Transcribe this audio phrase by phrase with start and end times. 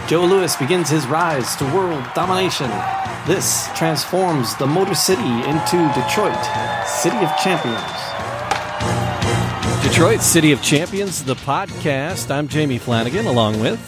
[0.06, 2.68] Joe Louis begins his rise to world domination.
[3.26, 6.36] This transforms the Motor City into Detroit,
[6.86, 8.03] City of Champions.
[9.84, 12.30] Detroit City of Champions, the podcast.
[12.30, 13.78] I'm Jamie Flanagan, along with.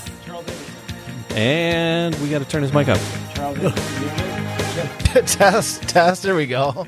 [1.34, 2.98] And we got to turn his mic up.
[5.27, 6.23] test, test.
[6.23, 6.87] There we go.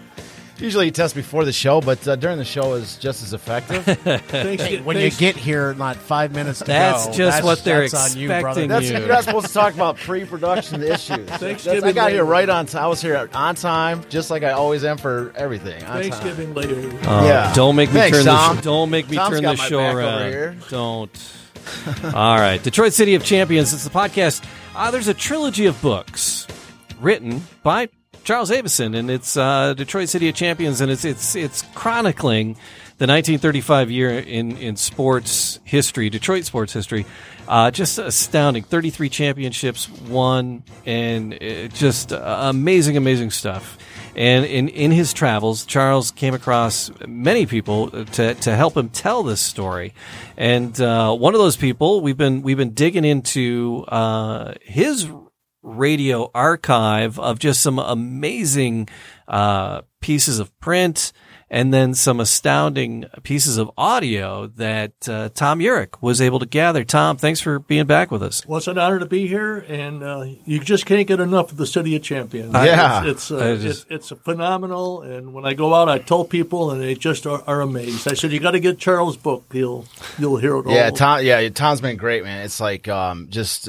[0.58, 3.84] Usually you test before the show, but uh, during the show is just as effective.
[4.30, 8.14] Hey, when you get here, not five minutes to That's go, just what they're that's
[8.14, 8.48] on you, brother.
[8.48, 8.98] expecting That's, you.
[8.98, 11.06] you're not supposed to talk about pre-production issues.
[11.26, 12.84] That's- I Thanksgiving got here right on time.
[12.84, 15.82] I was here on time, just like I always am for everything.
[15.84, 16.02] On time.
[16.02, 16.76] Thanksgiving later.
[17.09, 17.52] Uh, Yeah.
[17.54, 18.56] Don't make me Thanks, turn Tom.
[18.56, 20.62] the sh- don't make me Tom's turn got the show around.
[20.68, 21.34] Don't.
[22.15, 23.72] All right, Detroit City of Champions.
[23.72, 24.45] It's the podcast.
[24.74, 26.46] Uh, there's a trilogy of books
[27.00, 27.88] written by
[28.24, 32.55] Charles Avison, and it's uh, Detroit City of Champions, and it's it's it's chronicling
[32.99, 37.07] the 1935 year in in sports history, Detroit sports history.
[37.46, 38.63] Uh, just astounding.
[38.63, 43.79] 33 championships won, and uh, just amazing, amazing stuff.
[44.19, 49.23] And in, in his travels, Charles came across many people to, to help him tell
[49.23, 49.95] this story.
[50.37, 55.09] And uh, one of those people, we've been we've been digging into uh, his
[55.62, 58.88] radio archive of just some amazing
[59.26, 61.12] uh, pieces of print
[61.50, 66.84] and then some astounding pieces of audio that uh, Tom Eurich was able to gather.
[66.84, 68.44] Tom, thanks for being back with us.
[68.47, 71.56] Well, it's an honor to be here, and uh, you just can't get enough of
[71.56, 72.53] the City of Champions.
[72.53, 73.04] Yeah.
[73.06, 75.00] it's it's, I uh, just- it's it's phenomenal.
[75.00, 78.06] And when I go out, I tell people, and they just are, are amazed.
[78.06, 79.47] I said, "You got to get Charles' book.
[79.53, 79.87] You'll
[80.19, 81.25] you'll hear it all." Yeah, Tom.
[81.25, 82.44] Yeah, Tom's been great, man.
[82.44, 83.69] It's like um, just.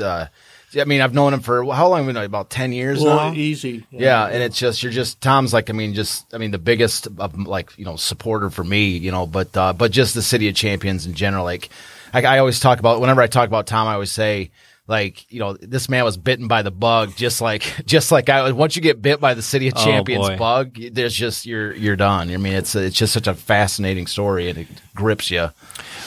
[0.78, 2.00] I mean, I've known him for how long?
[2.00, 2.26] Have we known?
[2.26, 3.34] About ten years Well, now.
[3.34, 3.86] easy.
[3.92, 7.08] Yeah, and it's just you're just Tom's like I mean just I mean the biggest
[7.18, 10.48] of, like you know supporter for me you know but uh, but just the city
[10.50, 11.70] of champions in general like
[12.14, 14.52] I, I always talk about whenever I talk about Tom I always say
[14.90, 18.52] like you know this man was bitten by the bug just like just like I
[18.52, 20.38] once you get bit by the city of Oh, champions boy.
[20.38, 24.50] bug there's just you're you're done I mean it's it's just such a fascinating story
[24.50, 25.50] and it grips you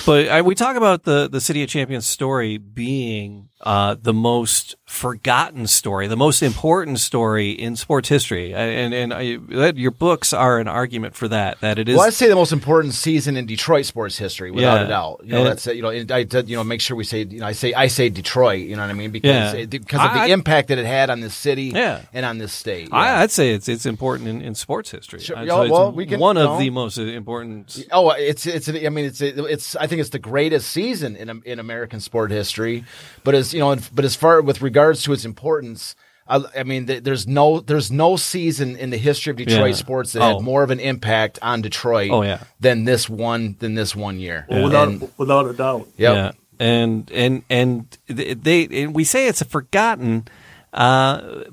[0.04, 4.74] But I, we talk about the the City of Champions story being uh, the most
[4.92, 10.32] forgotten story, the most important story in sports history, and and I, that, your books
[10.34, 11.58] are an argument for that.
[11.60, 11.96] That it is.
[11.96, 14.84] well I'd say the most important season in Detroit sports history without Yeah.
[14.84, 17.04] a doubt you know And- that's uh, you know I you know make sure we
[17.04, 19.56] say you know I say I say Detroit you know what I mean because uh,
[19.56, 19.62] Yeah.
[19.62, 22.02] it, because of the I- impact that it had on this city Yeah.
[22.12, 22.96] and on this state yeah.
[22.96, 25.20] I, I'd say it's it's important in, in sports history.
[25.20, 25.38] Sure.
[25.38, 26.58] I'd Yeah, it's well, we can- one of know.
[26.58, 27.86] the most important.
[27.90, 28.68] Oh, it's it's.
[28.68, 29.74] I mean, it's it's.
[29.76, 32.84] I think it's the greatest season in in American sport history.
[33.24, 35.94] But as you know, but as far with regards to its importance,
[36.28, 39.76] I, I mean, th- there's no there's no season in the history of Detroit Yeah.
[39.76, 40.34] sports that Oh.
[40.36, 42.10] had more of an impact on Detroit.
[42.10, 42.38] Oh, yeah.
[42.60, 44.46] than this one than this one year.
[44.48, 45.88] Well, without And- without a doubt.
[45.96, 46.14] yep.
[46.14, 46.30] Yeah,
[46.66, 50.24] and and and they and we say it's a forgotten.
[50.72, 51.44] Uh,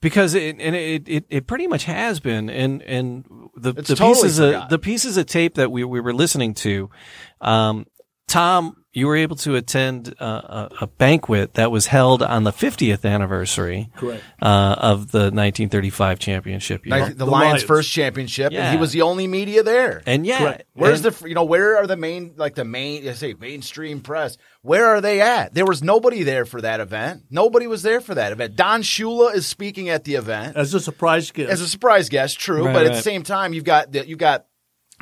[0.00, 3.24] because it and it, it, it pretty much has been and and
[3.56, 4.68] the It's the totally pieces of forgotten.
[4.70, 6.90] the pieces of tape that we, we were listening to
[7.40, 7.86] um
[8.28, 12.50] Tom you were able to attend uh, a, a banquet that was held on the
[12.50, 14.24] 50th anniversary Correct.
[14.40, 16.98] uh, of the 1935 championship year.
[16.98, 17.62] Like the, The Lions' Lions.
[17.64, 18.64] first championship, Yeah.
[18.64, 20.02] and he was the only media there.
[20.06, 20.64] and yeah Correct.
[20.72, 24.00] Where's and- the you know where are the main like the main I say mainstream
[24.00, 24.38] press?
[24.62, 25.52] Where are they at?
[25.52, 27.24] There was nobody there for that event.
[27.30, 28.56] Nobody was there for that event.
[28.56, 31.50] Don Shula is speaking at the event As a surprise gift.
[31.50, 34.18] as a surprise guest, true, Right, but at the same time you've got the, you've
[34.18, 34.46] got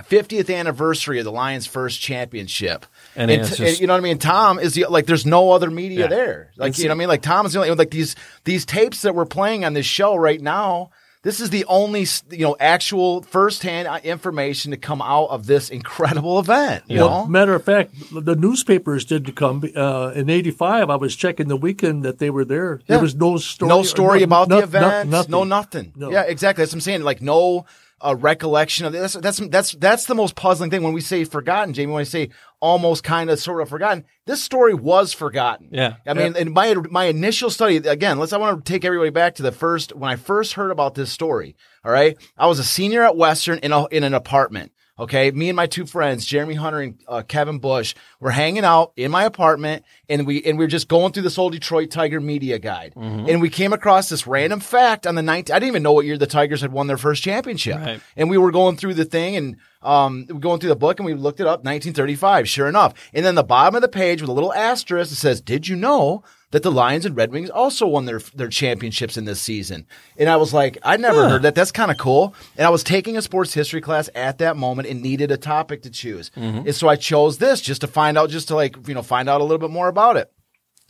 [0.03, 2.85] 50th anniversary of the Lions' first championship.
[3.16, 4.19] And And, t- just- you know what I mean?
[4.19, 6.06] Tom is the like there's no other media Yeah.
[6.08, 6.50] there.
[6.56, 7.08] Like It's- you know what I mean?
[7.08, 10.16] Like Tom is the only like these these tapes that we're playing on this show
[10.16, 10.91] right now.
[11.22, 15.70] This is the only you know actual firsthand uh, information to come out of this
[15.70, 16.84] incredible event.
[16.87, 20.90] You Well, know, matter of fact, the newspapers did come uh, in '85.
[20.90, 22.81] I was checking the weekend that they were there.
[22.81, 22.96] Yeah.
[22.96, 23.69] There was no story.
[23.70, 25.08] no story no- about no- the no- event.
[25.10, 25.31] nothing.
[25.31, 25.93] No nothing.
[25.96, 26.10] No.
[26.10, 26.60] Yeah, exactly.
[26.62, 27.02] That's what I'm saying.
[27.05, 27.64] Like no
[28.05, 29.15] uh, recollection of this.
[29.15, 31.93] That's that's that's the most puzzling thing when we say forgotten, Jamie.
[31.93, 32.31] When I say
[32.61, 35.69] almost kind of sort of forgotten, this story was forgotten.
[35.73, 35.97] Yeah.
[36.06, 38.33] I mean, in my my initial study again, let's.
[38.33, 41.11] I want to take everybody back to the first when I first heard about this
[41.11, 41.56] story.
[41.85, 44.73] All right, I was a senior at Western in a in an apartment.
[44.96, 48.93] Okay, me and my two friends, Jeremy Hunter and uh, Kevin Bush, were hanging out
[48.96, 52.20] in my apartment, and we and we were just going through this old Detroit Tiger
[52.20, 55.52] media guide, and we came across this random fact on the 19.
[55.52, 58.00] I didn't even know what year the Tigers had won their first championship, Right.
[58.17, 61.14] and we were going through the thing and um, going through the book and we
[61.14, 62.94] looked it up, 1935, sure enough.
[63.12, 65.75] And then the bottom of the page with a little asterisk that says, "Did you
[65.75, 66.23] know?"
[66.55, 70.29] That the Lions and Red Wings also won their their championships in this season, and
[70.29, 71.56] I was like, I never heard that.
[71.56, 72.33] That's kind of cool.
[72.56, 75.83] And I was taking a sports history class at that moment and needed a topic
[75.83, 76.59] to choose, mm-hmm.
[76.59, 79.29] and so I chose this just to find out, just to like you know find
[79.29, 80.33] out a little bit more about it.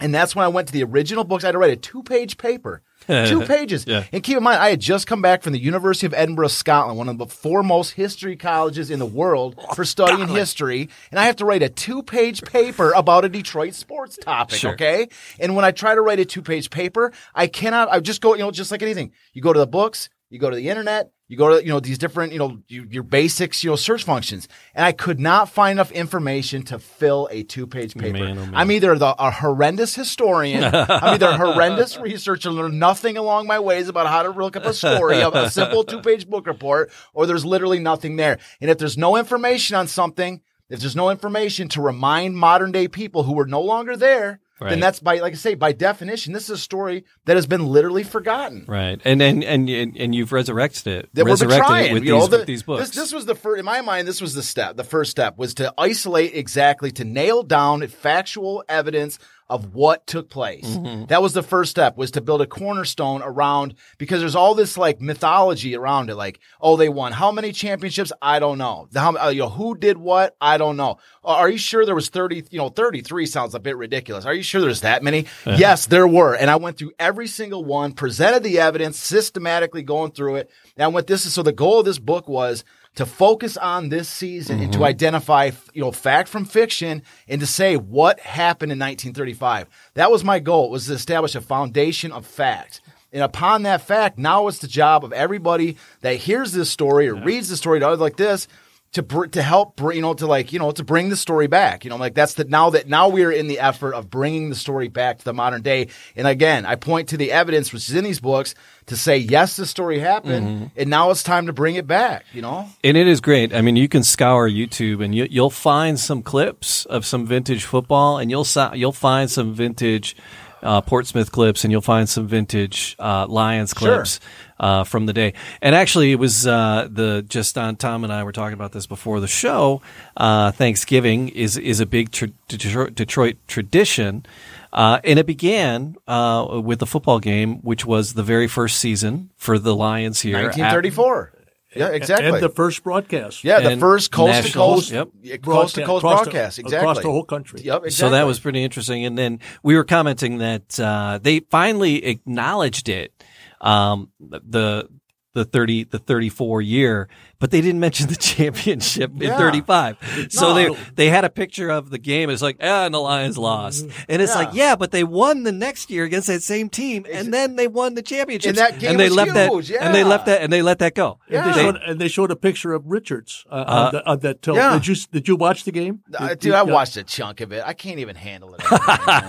[0.01, 1.45] And that's when I went to the original books.
[1.45, 2.83] I had to write a two page paper,
[3.29, 3.87] two pages.
[3.87, 4.05] Yeah.
[4.13, 6.99] And keep in mind, I had just come back from the University of Edinburgh, Scotland,
[6.99, 10.89] one of the foremost history colleges in the world oh, for studying history.
[11.11, 14.59] And I have to write a two page paper about a Detroit sports topic.
[14.59, 14.73] Sure.
[14.73, 15.09] Okay.
[15.39, 18.35] And when I try to write a two page paper, I cannot, I just go,
[18.35, 19.13] you know, just like anything.
[19.33, 21.81] You go to the books, you go to the internet, you go to, you know,
[21.81, 24.47] these different, you know, you, your basics, you know, search functions.
[24.75, 28.19] And I could not find enough information to fill a two page paper.
[28.19, 28.55] Man, oh, man.
[28.55, 33.59] I'm either the, a horrendous historian, I'm either a horrendous researcher, learn nothing along my
[33.59, 36.93] ways about how to look up a story of a simple two page book report,
[37.15, 38.39] or there's literally nothing there.
[38.61, 42.89] And if there's no information on something, if there's no information to remind modern day
[42.89, 44.71] people who were no longer there, Right.
[44.71, 47.67] then that's by, like I say, by definition, this is a story that has been
[47.67, 48.65] literally forgotten.
[48.69, 51.09] Right, and and and and you've resurrected it.
[51.15, 52.87] That we're trying, it with you these, know, the- with these books.
[52.87, 54.77] This, this was the first, in my mind, this was the step.
[54.77, 59.19] The first step was to isolate exactly, to nail down factual evidence
[59.49, 60.65] of what took place.
[60.65, 61.07] Mm-hmm.
[61.07, 64.79] That was the first step was to build a cornerstone around because there's all this
[64.79, 66.15] like mythology around it.
[66.15, 68.13] Like, oh, they won how many championships?
[68.23, 68.89] I don't know.
[68.95, 70.35] How, uh, you know, who did what?
[70.41, 70.99] I don't know.
[71.23, 74.25] Are you sure there was 30, you know, 33 sounds a bit ridiculous.
[74.25, 75.27] Are you sure there's that many?
[75.45, 76.35] Yes, there were.
[76.35, 80.51] And I went through every single one, presented the evidence, systematically going through it.
[80.77, 82.65] And what this is, so the goal of this book was
[82.95, 84.87] to focus on this season and to mm-hmm.
[84.87, 89.69] identify, you know, fact from fiction and to say what happened in 1935.
[89.95, 92.81] That was my goal was to establish a foundation of fact.
[93.13, 97.15] And upon that fact, now it's the job of everybody that hears this story or
[97.15, 98.49] reads the story to others like this
[98.95, 101.47] to br- to help bring, you know to like you know to bring the story
[101.47, 101.85] back.
[101.85, 104.51] You know like that's the now that now we are in the effort of bringing
[104.51, 105.89] the story back to the modern day.
[106.17, 108.55] And again I point to the evidence which is in these books
[108.87, 110.67] to say yes the story happened mm-hmm.
[110.77, 112.69] and now it's time to bring it back you know?
[112.83, 113.55] And it is great.
[113.55, 117.65] I mean, you can scour YouTube and you, you'll find some clips of some vintage
[117.65, 120.17] football, and you'll you'll find some vintage
[120.65, 124.19] uh, Portsmouth clips, and you'll find some vintage uh, Lions clips
[124.59, 125.35] uh, from the day.
[125.63, 128.87] And actually, it was uh, the just on Tom and I were talking about this
[128.87, 129.83] before the show.
[130.17, 134.27] Uh, Thanksgiving is is a big tr- Detroit, Detroit tradition.
[134.73, 139.31] Uh, and it began uh, with the football game, which was the very first season
[139.37, 140.35] for the Lions here.
[140.35, 141.34] 1934
[141.77, 143.45] yeah exactly And the first broadcast.
[143.45, 144.91] yeah the and first coast to coast.
[144.91, 145.09] yep.
[145.23, 147.61] yeah, coast to coast Across the- broadcast exactly Across the whole country.
[147.63, 147.91] yep exactly.
[147.91, 149.05] So that was pretty interesting.
[149.05, 153.13] And then we were commenting that uh, they finally acknowledged it,
[153.61, 154.89] um, the
[155.35, 157.09] the thirty the thirty four year,
[157.39, 159.37] but they didn't mention the championship in Yeah.
[159.39, 159.97] thirty five.
[160.31, 160.55] So No.
[160.55, 162.31] they they had a picture of the game.
[162.31, 164.39] It's like, ah, and the Lions lost, and it's Yeah.
[164.39, 167.69] like, yeah, but they won the next year against that same team, and then they
[167.69, 168.51] won the championship.
[168.51, 170.79] And that game they was left huge, that, and they left that, and they let
[170.81, 171.19] that go.
[171.27, 171.53] And, Yeah.
[171.53, 174.57] they showed, and they showed a picture of Richards uh, on, the, on that tilt.
[174.57, 174.75] Yeah.
[174.75, 176.01] Did you did you watch the game?
[176.17, 177.63] Uh, dude, did- I uh, watched a chunk of it.
[177.65, 178.63] I can't even handle it.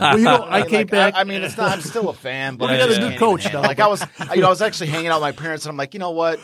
[0.05, 1.15] Well, you know, I mean, came like, back.
[1.15, 1.71] I, I mean, it's not.
[1.71, 3.61] I'm still a fan, but Well, I we got a new coach now.
[3.61, 4.03] Like I was,
[4.33, 6.11] you know, I was actually hanging out with my parents, and I'm like, you know
[6.11, 6.39] what?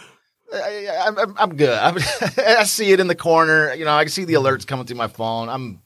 [0.54, 1.78] I, I'm, I'm good.
[1.78, 1.98] I'm,
[2.38, 3.74] I see it in the corner.
[3.74, 5.50] You know, I can see the alerts coming through my phone.
[5.50, 5.82] I'm,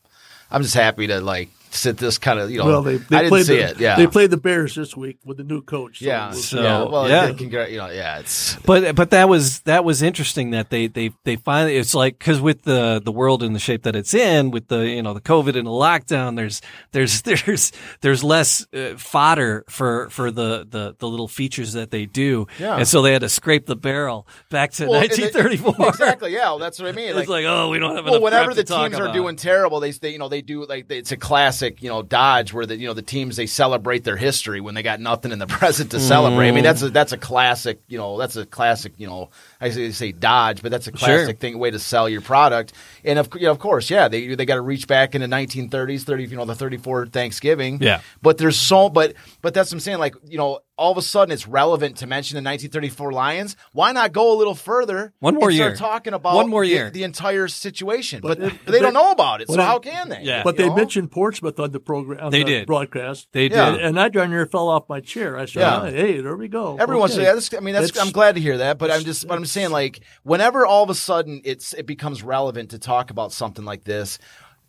[0.52, 2.50] I'm just happy to like sit this kind of.
[2.52, 3.80] You know, well, they, they I didn't played see the, it.
[3.80, 6.00] Yeah, They played the Bears this week with the new coach.
[6.00, 6.84] so Yeah, we'll- So- yeah.
[6.84, 7.26] Well, yeah.
[7.28, 7.32] yeah.
[7.34, 8.20] Congr- you know, yeah.
[8.20, 12.18] It's But but that was that was interesting that they they they finally it's like
[12.20, 15.14] because with the the world in the shape that it's in with the you know
[15.14, 20.66] the COVID and the lockdown there's there's there's there's less uh, fodder for for the,
[20.70, 22.78] the the little features that they do Yeah.
[22.78, 26.34] and so they had to scrape the barrel back to Well, and it- 1934 exactly.
[26.34, 27.10] Yeah, well, that's what I mean.
[27.18, 29.14] it's like oh we don't have well, enough whenever crap the to teams are about.
[29.14, 32.02] doing terrible, they, they you know they do like they, it's a classic you know
[32.02, 35.32] dodge where the you know the teams they celebrate their history when they got nothing
[35.32, 36.48] in the present to celebrate.
[36.50, 39.30] I mean that's a that's a classic you know that's a classic you know
[39.60, 41.34] I say, say dodge, but that's a classic Sure.
[41.34, 42.74] thing way to sell your product.
[43.04, 46.04] And of you know, of course, yeah, they they got to reach back into 1930s,
[46.04, 47.80] 30 you know the 34 Thanksgiving.
[47.82, 48.02] Yeah.
[48.22, 50.00] but there's so but but that's what I'm saying.
[50.00, 53.92] Like you know all of a sudden it's relevant to mention the 1934 Lions, why
[53.94, 55.14] not go a little further?
[55.20, 55.76] One more and year.
[55.76, 56.90] Start talking about One more the- year.
[56.90, 59.48] the, entire situation, but, But it- but they don't know about it.
[59.48, 60.22] So but how can they?
[60.24, 60.44] Yeah.
[60.44, 60.76] But they know?
[60.76, 62.68] mentioned Portsmouth on the program, on They the did.
[62.68, 63.28] broadcast.
[63.32, 63.56] They did.
[63.56, 63.70] Yeah.
[63.74, 65.38] And, and I darn near fell off my chair.
[65.38, 65.90] I said, Yeah.
[65.90, 67.24] "Hey, there we go." Everyone's Okay.
[67.24, 69.38] yeah, that's, I mean, that's, It's- I'm glad to hear that, but I'm just, but
[69.38, 73.32] I'm saying like, whenever all of a sudden it's, it becomes relevant to talk about
[73.32, 74.20] something like this,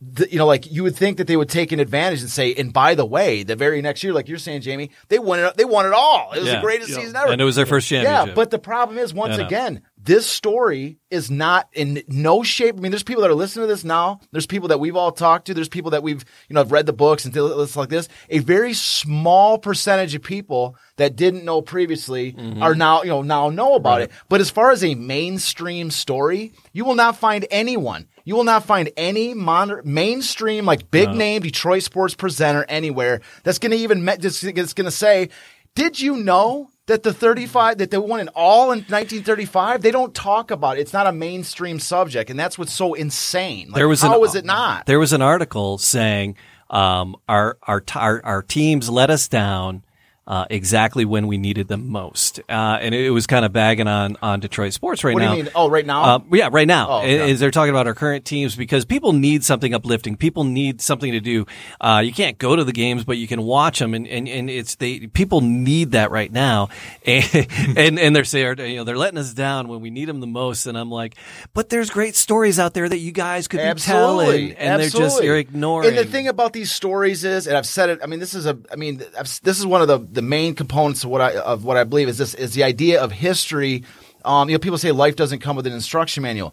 [0.01, 2.55] the, you know, like you would think that they would take an advantage and say,
[2.55, 5.57] and by the way, the very next year, like you're saying, Jamie, they won it,
[5.57, 6.33] they won it all.
[6.33, 6.57] It was Yeah.
[6.57, 6.97] the greatest Yeah.
[6.97, 7.33] season ever.
[7.33, 8.29] And it was their first championship.
[8.29, 9.47] Yeah, but the problem is, once Yeah, no.
[9.47, 12.77] again, this story is not in no shape.
[12.77, 14.21] I mean, there's people that are listening to this now.
[14.33, 15.55] There's people that we've all talked to.
[15.55, 18.09] There's people that we've, you know, have read the books and lists like this.
[18.29, 22.63] A very small percentage of people that didn't know previously Mm-hmm.
[22.63, 24.11] are now, you know, now know about it.
[24.29, 28.07] But as far as a mainstream story, you will not find anyone.
[28.27, 33.59] You will not find any mon- mainstream, like big name Detroit sports presenter anywhere that's
[33.59, 35.31] going to even me- just going to say,
[35.75, 40.15] "Did you know that the 35 that they won it all in 1935 they don't
[40.15, 40.81] talk about it.
[40.81, 42.31] It's not a mainstream subject.
[42.31, 43.69] And that's what's so insane.
[43.69, 44.87] Like, there was how an, is it not?
[44.87, 46.37] There was an article saying
[46.71, 49.85] um, our, our our our teams let us down
[50.27, 54.17] uh, exactly when we needed them most, uh, and it, was kind of bagging on
[54.23, 55.35] on Detroit sports right what do now.
[55.35, 57.31] you mean oh right now Uh, yeah, right now Oh, okay.
[57.31, 60.17] is they're talking about our current teams because people need something uplifting.
[60.17, 61.47] People need something to do.
[61.81, 64.51] Uh, you can't go to the games, but you can watch them, and, and, and
[64.51, 66.69] it's they people need that right now.
[67.07, 67.47] And
[67.79, 70.27] and, and they're saying you know they're letting us down when we need them the
[70.27, 70.67] most.
[70.67, 71.15] And I'm like,
[71.55, 74.89] but there's great stories out there that you guys could be Absolutely, telling, and they're
[74.89, 75.27] just absolutely.
[75.27, 75.89] you're ignoring.
[75.89, 78.01] And the thing about these stories is, and I've said it.
[78.03, 78.59] I mean, this is a.
[78.73, 81.65] I mean, I've, this is one of the the main components of what I of
[81.65, 83.85] what I believe is this is the idea of history.
[84.25, 86.53] Um, you know, people say life doesn't come with an instruction manual.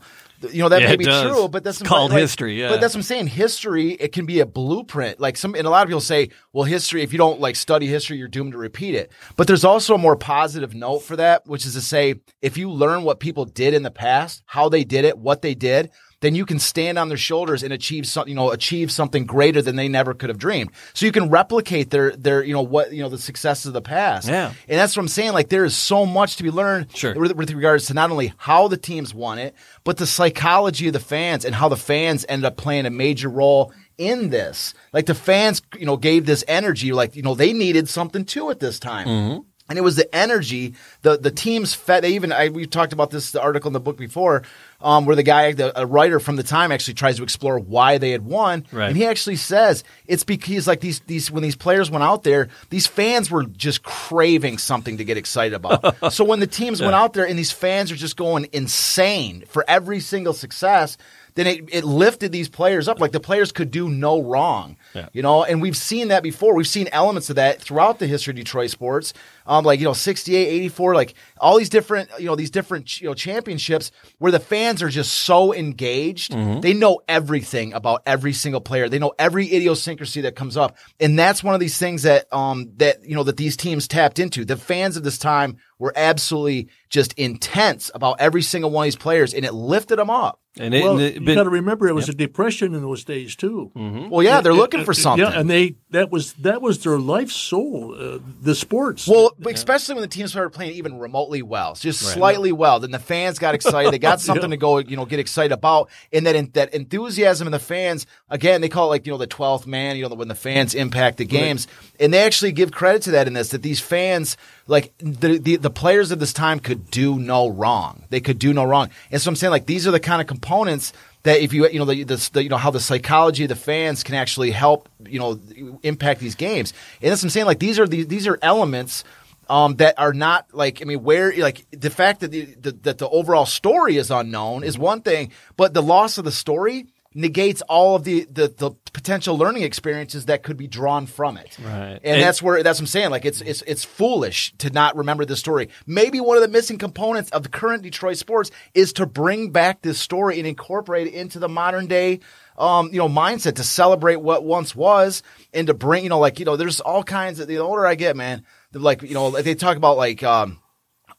[0.52, 1.24] You know that Yeah, may be does.
[1.32, 2.68] true, but that's It's called history, yeah.
[2.70, 3.28] but that's what I'm saying.
[3.28, 5.20] History it can be a blueprint.
[5.20, 7.02] Like some, and a lot of people say, well, history.
[7.02, 9.12] If you don't like study history, you're doomed to repeat it.
[9.38, 12.70] But there's also a more positive note for that, which is to say, if you
[12.70, 15.90] learn what people did in the past, how they did it, what they did,
[16.24, 19.62] then you can stand on their shoulders and achieve something, you know, achieve something greater
[19.62, 20.72] than they never could have dreamed.
[20.94, 23.82] So you can replicate their, their, you know, what, you know, the successes of the
[23.82, 24.30] past.
[24.30, 24.54] Yeah.
[24.70, 25.34] And that's what I'm saying.
[25.34, 27.14] Like there is so much to be learned Sure.
[27.14, 29.54] with, with regards to not only how the teams won it,
[29.84, 33.28] but the psychology of the fans and how the fans ended up playing a major
[33.30, 34.74] role in this.
[34.94, 38.50] Like the fans, you know, gave this energy, like, you know, they needed something too
[38.50, 39.08] at this time.
[39.08, 39.42] Mm-hmm.
[39.70, 42.04] And it was the energy, the the teams fed.
[42.04, 44.44] They even I, we talked about this the article in the book before,
[44.82, 47.98] um, where the guy, the a writer from the time, actually tries to explore why
[47.98, 48.66] they had won.
[48.74, 48.90] Right.
[48.90, 52.50] And he actually says it's because like these these when these players went out there,
[52.72, 56.12] these fans were just craving something to get excited about.
[56.14, 59.64] so when the teams went out there and these fans are just going insane for
[59.68, 60.98] every single success,
[61.36, 63.00] then it, it lifted these players up.
[63.00, 65.08] Like the players could do no wrong, Yeah.
[65.14, 65.44] you know.
[65.44, 66.54] And we've seen that before.
[66.54, 69.14] We've seen elements of that throughout the history of Detroit sports.
[69.46, 73.08] Um, like you know, 68, 84, like all these different, you know, these different you
[73.08, 76.34] know championships where the fans are just so engaged.
[76.62, 78.88] They know everything about every single player.
[78.90, 82.72] They know every idiosyncrasy that comes up, and that's one of these things that um
[82.78, 84.46] that you know that these teams tapped into.
[84.46, 88.96] The fans of this time were absolutely just intense about every single one of these
[88.96, 90.40] players, and it lifted them up.
[90.60, 93.36] and it, Well, it- you got to remember it was a depression in those days
[93.36, 93.72] too.
[93.76, 95.26] Well, yeah, they're looking for something.
[95.26, 99.08] Yeah, and they that was that was their life soul, uh, the sports.
[99.08, 103.00] Well, especially when the team started playing even remotely well, just slightly well, then the
[103.00, 103.92] fans got excited.
[103.92, 107.52] They got something to go, you know, get excited about, and that that enthusiasm in
[107.52, 108.06] the fans.
[108.30, 109.96] Again, they call it like you know the twelfth man.
[109.98, 111.68] You know, when the fans impact the games,
[112.00, 113.50] and they actually give credit to that in this.
[113.50, 114.38] That these fans,
[114.68, 118.04] like the, the the players of this time, could do no wrong.
[118.10, 120.28] They could do no wrong, and so I'm saying like these are the kind of
[120.28, 123.50] components that if you you know the, the, the you know how the psychology of
[123.50, 125.40] the fans can actually help you know
[125.82, 129.04] impact these games and that's what I'm saying like these are the, these are elements
[129.50, 132.98] um, that are not like I mean where like the fact that the, the that
[132.98, 137.62] the overall story is unknown is one thing but the loss of the story negates
[137.64, 141.58] all of the, the the potential learning experiences that could be drawn from it.
[141.64, 142.00] Right.
[142.04, 143.12] and, And- that's where that's what I'm saying.
[143.12, 145.70] Like it's it's it's foolish to not remember the story.
[145.86, 149.82] Maybe one of the missing components of the current Detroit sports is to bring back
[149.82, 152.20] this story and incorporate it into the modern day
[152.58, 155.24] um, you know, mindset to celebrate what once was
[155.54, 157.96] and to bring, you know, like, you know, there's all kinds of, the older I
[157.96, 160.60] get, man, like, you know, they talk about like, um,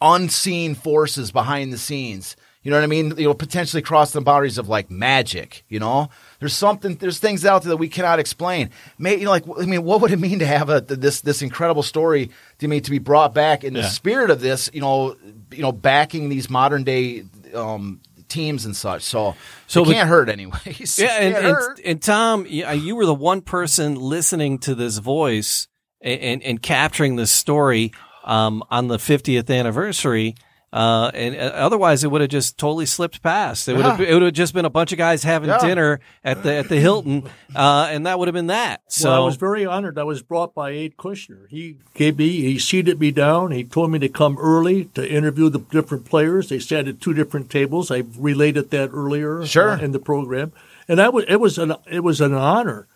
[0.01, 2.37] unseen forces behind the scenes.
[2.63, 3.15] You know what I mean?
[3.19, 5.65] You know, potentially cross the boundaries of like magic.
[5.69, 6.09] You know,
[6.41, 8.71] there's something, there's things out there that we cannot explain.
[8.99, 11.43] May, you know, like, I mean, what would it mean to have a this this
[11.43, 12.31] incredible story?
[12.61, 15.15] To me, to be brought back in the spirit of this, you know,
[15.51, 19.03] you know, backing these modern day um, teams and such.
[19.03, 20.99] So, So, it can't hurt, anyways.
[20.99, 25.69] Yeah, and, and, and Tom, you were the one person listening to this voice
[26.05, 27.91] and, and, and capturing this story.
[28.27, 30.35] um, on the 50th anniversary.
[30.73, 33.69] Uh, and uh, otherwise, it would have just totally slipped past.
[33.69, 35.59] It would have it would have just been a bunch of guys having Yeah.
[35.59, 38.81] dinner at the at the Hilton, uh, and that would have been that.
[38.89, 39.99] So well, I was very honored.
[39.99, 41.47] I was brought by Abe Kushner.
[41.51, 43.51] He gave me, he seated me down.
[43.53, 46.49] He told me to come early to interview the different players.
[46.49, 47.91] They sat at two different tables.
[47.93, 49.73] I related that earlier Sure.
[49.73, 50.53] uh, in the program,
[50.89, 52.89] and I was it was an it was an honor.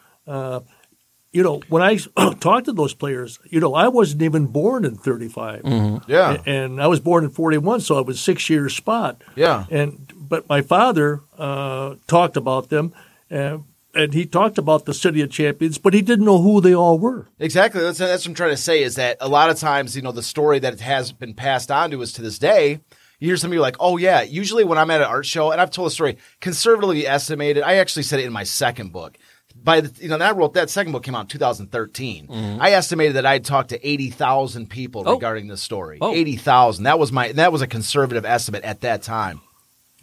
[1.30, 1.98] You know, when I
[2.40, 5.62] talked to those players, you know, I wasn't even born in '35,
[6.08, 6.38] Yeah.
[6.46, 9.22] and I was born in '41, so I was six years spot.
[9.36, 9.66] Yeah.
[9.70, 12.94] And but my father uh, talked about them,
[13.30, 13.58] uh,
[13.94, 16.98] and he talked about the city of champions, but he didn't know who they all
[16.98, 17.28] were.
[17.38, 17.80] Exactly.
[17.82, 20.12] That's, that's what I'm trying to say is that a lot of times, you know,
[20.12, 22.80] the story that it has been passed on to us to this day,
[23.18, 25.60] you hear some people like, oh, yeah, usually when I'm at an art show, and
[25.60, 29.18] I've told a story, conservatively estimated, I actually said it in my second book.
[29.64, 32.26] By the, you know, that I wrote that second book came out in 2013.
[32.28, 32.62] Mm-hmm.
[32.62, 35.14] I estimated that I'd talked to 80,000 people Oh.
[35.14, 35.98] regarding this story.
[36.00, 36.14] Oh.
[36.14, 36.84] 80,000.
[36.84, 39.40] That was my, that was a conservative estimate at that time.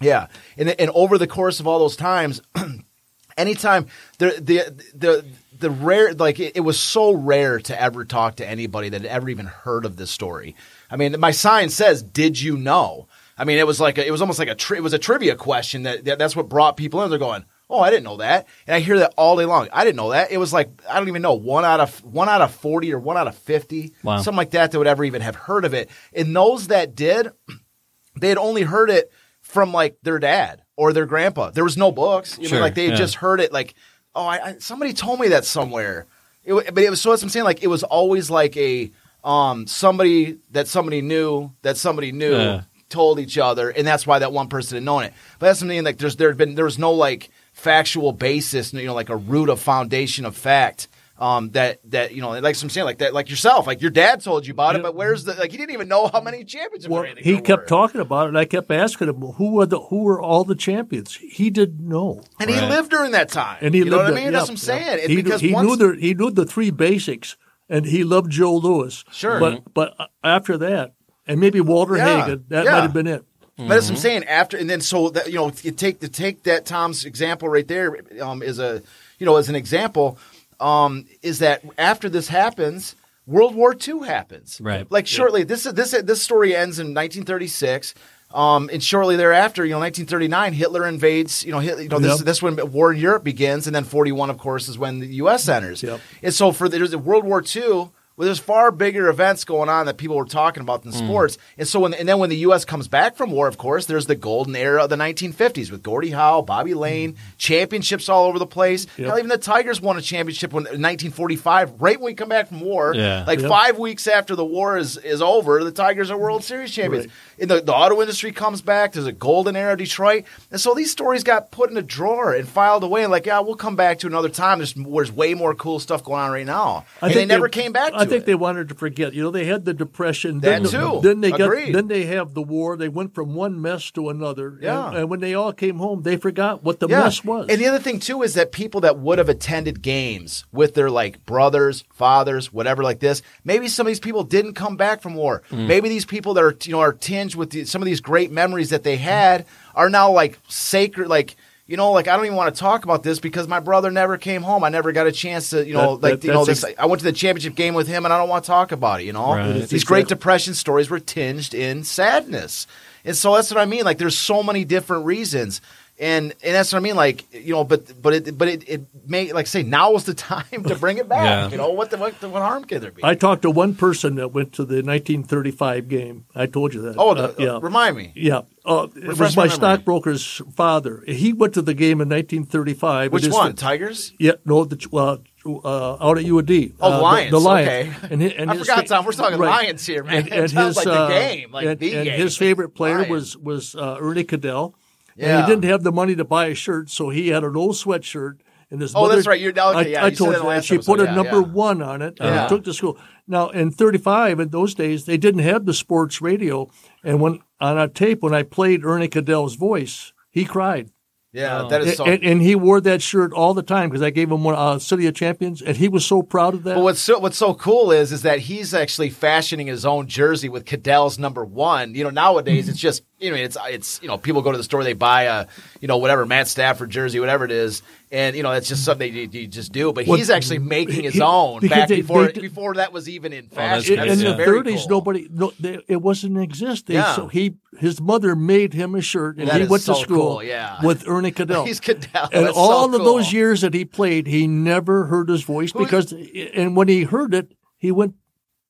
[0.01, 0.27] Yeah.
[0.57, 2.41] And, and over the course of all those times,
[3.38, 5.25] anytime the the the
[5.59, 9.09] the rare like it, it was so rare to ever talk to anybody that had
[9.12, 10.55] ever even heard of this story.
[10.91, 13.07] I mean, my sign says, "Did you know?"
[13.38, 15.00] I mean, it was like a, it was almost like a tri- it was a
[15.00, 17.09] trivia question that, that that's what brought people in.
[17.09, 19.67] They're going, "Oh, I didn't know that," and I hear that all day long.
[19.74, 20.31] I didn't know that.
[20.31, 23.00] It was like I don't even know one out of one out of forty or
[23.00, 24.17] one out of fifty, Wow.
[24.17, 25.89] something like that, that would ever even have heard of it.
[26.13, 27.29] And those that did,
[28.19, 31.51] they had only heard it from like their dad or their grandpa.
[31.51, 32.38] There was no books.
[32.39, 32.98] You know, like they had yeah.
[32.98, 33.51] just heard it.
[33.53, 33.74] Like,
[34.13, 36.05] oh, I, I somebody told me that somewhere.
[36.43, 37.45] It, but it was so that's what I'm saying.
[37.45, 38.91] Like, it was always like a
[39.24, 42.62] um somebody that somebody knew that somebody knew Yeah.
[42.89, 45.13] told each other, and that's why that one person had known it.
[45.39, 47.29] But that's something like there's there had been there was no like
[47.65, 50.88] factual basis, you know, like a root of foundation of fact.
[51.17, 54.22] Um, that that you know, like I'm saying, like that, like yourself, like your dad
[54.22, 56.89] told you about it, but where's the like he didn't even know how many championships.
[56.89, 57.67] Well, or he there kept were.
[57.77, 60.55] talking about it, and I kept asking him, "Who were the who were all the
[60.55, 63.60] champions?" He didn't know, and he lived during that time.
[63.62, 64.25] and he you know what I mean?
[64.25, 64.98] yeah, That's what I'm saying.
[65.00, 65.07] yeah.
[65.07, 67.38] He, knew, because he once, knew the he knew the three basics,
[67.69, 69.01] and he loved Joe Louis.
[69.13, 69.39] Sure.
[69.39, 70.95] but but after that,
[71.25, 72.72] and maybe Walter Yeah, Hagen, that yeah.
[72.74, 73.24] might have been it.
[73.57, 74.25] But as I'm saying.
[74.25, 77.67] After and then so that you know you take to take that Tom's example right
[77.67, 78.81] there um, is a
[79.17, 80.17] you know as an example
[80.59, 82.95] um, is that after this happens,
[83.25, 84.59] World War II happens.
[84.62, 84.89] Right.
[84.91, 87.93] Like shortly this this this story ends in 1936.
[88.33, 91.45] Um, and shortly thereafter, you know, 1939, Hitler invades.
[91.45, 92.25] You know, Hit, you know, this Yep.
[92.25, 95.47] this when war in Europe begins, and then 41, of course, is when the U.S.
[95.47, 95.81] enters.
[95.81, 96.01] Yep.
[96.22, 99.67] And so for the, there's a World War II, well, there's far bigger events going
[99.67, 101.37] on that people were talking about than sports.
[101.57, 102.63] And so when and then when the U.S.
[102.63, 106.11] comes back from war, of course, there's the golden era of the 1950s with Gordie
[106.11, 108.87] Howe, Bobby Layne, championships all over the place.
[108.97, 109.07] Yep.
[109.07, 112.47] Hell, even the Tigers won a championship when, in 1945, right when we come back
[112.47, 112.93] from war.
[112.95, 113.23] Yeah.
[113.27, 113.49] Like Yep.
[113.49, 117.07] five weeks after the war is, is over, the Tigers are World Series champions.
[117.07, 117.13] Right.
[117.41, 118.93] And the, the auto industry comes back.
[118.93, 120.23] There's a golden era of Detroit.
[120.51, 123.03] And so these stories got put in a drawer and filed away.
[123.03, 124.59] And like, yeah, we'll come back to another time.
[124.59, 126.85] There's, there's way more cool stuff going on right now.
[127.01, 128.25] and they never came back to I think it.
[128.25, 129.13] they wanted to forget.
[129.13, 130.39] You know, they had the depression.
[130.41, 131.00] That then, too.
[131.01, 131.72] Then they Agreed.
[131.72, 131.74] got.
[131.74, 132.77] Then they have the war.
[132.77, 134.57] They went from one mess to another.
[134.61, 134.87] Yeah.
[134.87, 137.01] And, and when they all came home, they forgot what the Yeah.
[137.01, 137.48] mess was.
[137.50, 140.89] And the other thing too is that people that would have attended games with their
[140.89, 145.15] like brothers, fathers, whatever like this, maybe some of these people didn't come back from
[145.15, 145.41] war.
[145.51, 145.68] Mm.
[145.68, 148.31] Maybe these people that are you know are tinged with the, some of these great
[148.31, 151.35] memories that they had are now like sacred like
[151.67, 154.17] you know, like I don't even want to talk about this because my brother never
[154.17, 154.63] came home.
[154.63, 156.63] I never got a chance to, you know, That- like that- you know, this.
[156.63, 158.71] ex- I went to the championship game with him, and I don't want to talk
[158.71, 159.05] about it.
[159.05, 159.53] You know, Right.
[159.53, 162.67] these That's great depression stories were tinged in sadness,
[163.03, 163.83] and so that's what I mean.
[163.83, 165.59] Like, there's so many different reasons,
[165.98, 166.96] and and that's what I mean.
[166.96, 170.14] Like, you know, but but it but it, it may like say now is the
[170.14, 171.24] time to bring it back.
[171.24, 171.50] Yeah.
[171.51, 173.01] You know, what the what, the, what harm could there be?
[173.03, 176.25] I talked to one person that went to the 1935 game.
[176.36, 176.96] I told you that.
[176.98, 177.60] oh, Uh, the, yeah.
[177.62, 178.12] remind me.
[178.16, 181.03] Yeah, uh, it was my my stockbroker's father.
[181.08, 183.12] He went to the game in 1935.
[183.14, 183.55] Which and his- one?
[183.55, 184.14] Tigers?
[184.20, 186.74] Yeah, no, the uh, uh, out at U of D.
[186.81, 187.70] Oh, uh, Lions, The, the Lions.
[187.70, 188.08] okay.
[188.14, 189.05] And, hi- and I his forgot, fa- Tom.
[189.05, 189.64] We're talking right.
[189.64, 190.16] Lions here, man.
[190.24, 192.20] And, and It sounds his like the uh, game, like and, the and game.
[192.20, 193.10] his favorite player Lions.
[193.10, 194.75] was was uh, Ernie Caddell.
[195.15, 195.39] Yeah.
[195.39, 197.75] And he didn't have the money to buy a shirt, so he had an old
[197.75, 198.39] sweatshirt.
[198.71, 199.39] And his Oh, mother, that's right.
[199.39, 200.65] You're- okay, I, yeah, I you said told you that.
[200.65, 201.47] She episode, put a number yeah.
[201.47, 202.47] one on it and Yeah.
[202.47, 202.97] took to school.
[203.27, 206.67] Now in '35, in those days, they didn't have the sports radio.
[207.03, 210.89] And when on a tape, when I played Ernie Caddell's voice, he cried.
[211.31, 212.05] Yeah, that is so.
[212.05, 214.79] And, and he wore that shirt all the time because I gave him one uh,
[214.79, 216.75] City of Champions, and he was so proud of that.
[216.75, 220.47] But what's so, what's so cool is is that he's actually fashioning his own jersey
[220.47, 221.93] with Caddell's number one.
[221.93, 224.63] You know, nowadays it's just you know, it's it's you know, people go to the
[224.63, 225.47] store, they buy a
[225.79, 229.13] you know whatever Matt Stafford jersey, whatever it is, and you know that's just something
[229.13, 229.93] you, you just do.
[229.93, 232.91] But Well, he's actually making his he- own because back they- before they before that
[232.91, 233.95] was even in oh, that's fashion.
[233.95, 234.01] good.
[234.03, 234.89] in That's the very thirties, cool.
[234.89, 236.87] nobody, no, they, it wasn't exist.
[236.87, 237.15] They, Yeah.
[237.15, 240.17] So he, his mother made him a shirt, and That he is went to school
[240.35, 240.83] cool, yeah.
[240.83, 241.65] with Ernie Caddell.
[241.65, 242.29] He's Caddell.
[242.33, 245.71] and That's all so of those years that he played, he never heard his voice
[245.71, 246.11] because,
[246.53, 248.15] and when he heard it, he went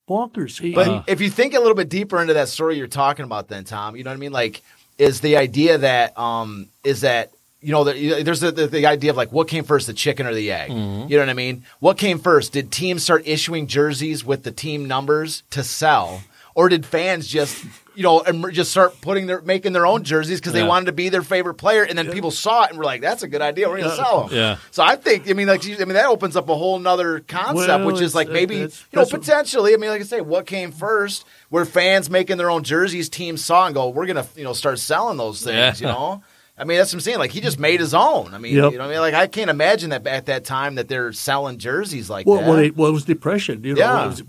[0.08, 0.58] bonkers.
[0.60, 3.24] He, But he- if you think a little bit deeper into that story you're talking
[3.24, 4.32] about, then Tom, you know what I mean?
[4.32, 4.62] Like,
[4.98, 9.10] is the idea that um is that you know the, there's the, the the idea
[9.10, 10.70] of like what came first, the chicken or the egg?
[10.70, 11.08] Mm-hmm.
[11.10, 11.64] You know what I mean?
[11.80, 12.52] What came first?
[12.52, 16.22] Did teams start issuing jerseys with the team numbers to sell,
[16.54, 17.64] or did fans just
[17.96, 20.92] you know em- just start putting their making their own jerseys because they wanted to
[20.92, 23.42] be their favorite player, and then people saw it and were like, "That's a good
[23.42, 23.68] idea.
[23.68, 24.56] We're going to sell them." Yeah.
[24.70, 27.20] So I think I mean like you- I mean that opens up a whole nother
[27.20, 29.74] concept, Well, which is like maybe it's- you know potentially.
[29.74, 31.24] I mean, like I say, what came first?
[31.50, 33.08] Were fans making their own jerseys?
[33.08, 35.88] Teams saw and go, "We're gonna you know start selling those things." Yeah.
[35.88, 36.22] You know.
[36.58, 37.18] I mean, that's what I'm saying.
[37.18, 38.32] Like he just made his own.
[38.32, 38.72] I mean, Yep.
[38.72, 41.12] you know, what I mean, like I can't imagine that at that time that they're
[41.12, 42.48] selling jerseys like well, that.
[42.48, 43.62] well, it, well, it was depression.
[43.62, 44.04] You know, Yeah.
[44.04, 44.22] it was,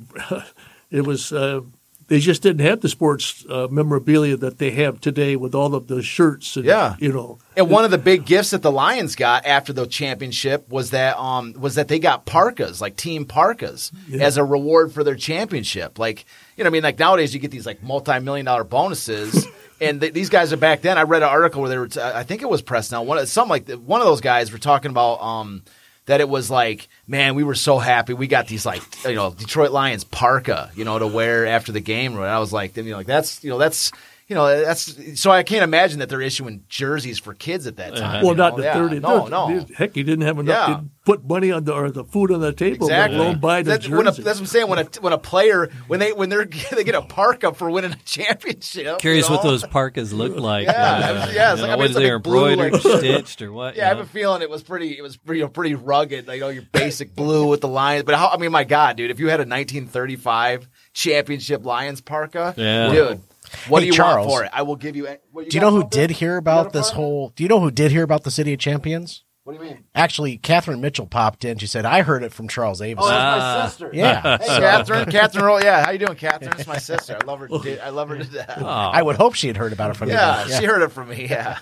[0.92, 1.62] it was uh,
[2.08, 5.88] they just didn't have the sports uh, memorabilia that they have today with all of
[5.88, 6.56] the shirts.
[6.56, 6.96] And, Yeah.
[7.00, 10.70] you know, And one of the big gifts that the Lions got after the championship
[10.70, 14.24] was that um was that they got parkas, like team parkas, Yeah.
[14.24, 16.00] as a reward for their championship.
[16.00, 19.46] Like you know, I mean, like nowadays you get these like multi million dollar bonuses.
[19.80, 20.98] And th- these guys are back then.
[20.98, 21.88] I read an article where they were.
[21.88, 23.04] T- I think it was press now.
[23.04, 25.62] One, of- something like one of those guys were talking about um,
[26.08, 28.14] that it was like, man, we were so happy.
[28.14, 31.80] We got these like you know Detroit Lions parka, you know, to wear after the
[31.80, 32.16] game.
[32.16, 33.92] And I was like, then you know, like that's you know that's
[34.28, 37.96] you know that's so I can't imagine that they're issuing jerseys for kids at that
[37.96, 38.26] time.
[38.26, 38.58] well, not know?
[38.58, 38.74] the Yeah.
[38.74, 39.00] thirty.
[39.00, 39.66] No, no.
[39.76, 40.76] Heck, he didn't have enough Yeah.
[40.76, 42.88] to put money on the or the food on the table.
[42.88, 43.18] Exactly.
[43.18, 44.68] Let alone buy the That- when a, that's what I'm saying.
[44.68, 47.94] When a when a player when they when they're they get a parka for winning
[47.94, 49.00] a championship.
[49.00, 50.66] Curious you what those parkas look like.
[50.66, 52.98] Yeah, uh, yeah, it's like- know, I mean, what it's like they blue, embroidered, like-
[53.00, 53.76] stitched, or what?
[53.78, 54.98] Yeah, I have a feeling it was pretty.
[54.98, 56.28] It was pretty, you know, pretty rugged.
[56.28, 58.04] Like, you know, your basic blue with the lions.
[58.04, 58.28] But how?
[58.28, 62.92] I mean, my God, dude, if you had a 1935 championship Lions parka, Yeah.
[62.92, 63.22] dude,
[63.68, 64.28] what Hey, do you Charles.
[64.28, 64.52] want for it?
[64.54, 65.08] I will give you.
[65.32, 66.00] What, Do you know who something?
[66.00, 67.30] did hear about this whole?
[67.36, 69.24] Do you know who did hear about the City of Champions?
[69.44, 69.84] What do you mean?
[69.96, 71.58] Actually, Catherine Mitchell popped in.
[71.58, 73.60] She said, "I heard it from Charles Oh, that's Ah.
[73.64, 73.90] my sister.
[73.94, 74.38] Yeah.
[74.40, 75.10] Hey, Catherine.
[75.10, 75.46] Catherine.
[75.46, 75.64] Roll.
[75.64, 76.52] Yeah, how you doing, Catherine?
[76.58, 77.18] It's my sister.
[77.22, 77.48] I love her.
[77.48, 78.62] to- I love her to death.
[78.62, 80.16] I would hope she had heard about it from me.
[80.16, 80.54] Yeah, you.
[80.54, 81.28] she heard it from me.
[81.30, 81.60] Yeah.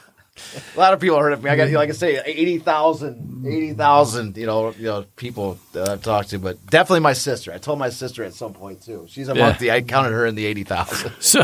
[0.76, 1.50] A lot of people heard of me.
[1.50, 6.30] I got, like I say, 80,000, 80,000, you know, you know, people that I've talked
[6.32, 7.54] to, but definitely my sister.
[7.54, 9.06] I told my sister at some point too.
[9.08, 9.58] She's among Yeah.
[9.58, 11.12] the, I counted her in the 80,000.
[11.19, 11.43] So,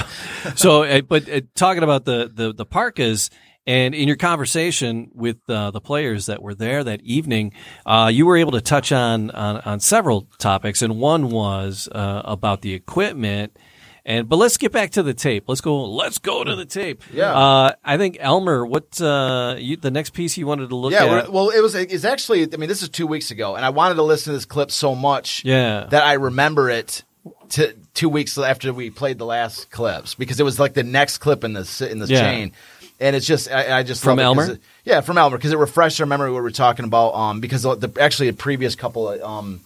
[0.56, 3.30] so, uh, but uh, talking about the, the, the parkas
[3.66, 7.54] and in your conversation with uh, the players that were there that evening,
[7.86, 10.82] uh, you were able to touch on, on, on several topics.
[10.82, 13.56] And one was, uh, about the equipment.
[14.04, 15.44] And, but let's get back to the tape.
[15.48, 17.04] Let's go, let's go to the tape.
[17.14, 17.34] Yeah.
[17.38, 21.06] Uh, I think Elmer, what, uh, you, the next piece you wanted to look yeah,
[21.06, 21.26] at.
[21.26, 21.30] Yeah.
[21.30, 23.96] Well, it was, it's actually, I mean, this is two weeks ago, and I wanted
[23.96, 25.86] to listen to this clip so much Yeah.
[25.92, 27.04] that I remember it
[27.50, 31.20] to two weeks after we played the last clips because it was like the next
[31.20, 32.22] clip in this in this Yeah.
[32.22, 32.54] chain,
[33.00, 34.54] and it's just I, I just From love it 'cause Elmer?
[34.56, 37.14] it- yeah, from Elmer because it refreshed our memory what we were talking about.
[37.14, 39.60] Um, because the, the actually a previous couple of um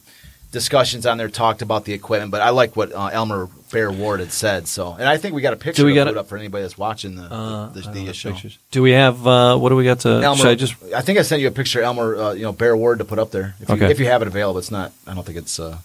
[0.56, 4.22] discussions on there talked about the equipment, but I like what uh, Elmer Bear Ward
[4.22, 4.68] had said.
[4.68, 6.18] So, and I think we got a picture Do we to got put it?
[6.18, 8.32] up for anybody that's watching the Uh, the, the, don't the show.
[8.32, 8.58] pictures.
[8.72, 11.20] Do we have, uh, what do we got to, Elmer, should I just, I think
[11.20, 12.16] I sent you a picture, of Elmer.
[12.16, 13.92] Uh, you know, Bear Ward to put up there if you, Okay.
[13.92, 14.58] if you have it available.
[14.60, 14.94] It's not.
[15.06, 15.78] I don't think it's uh,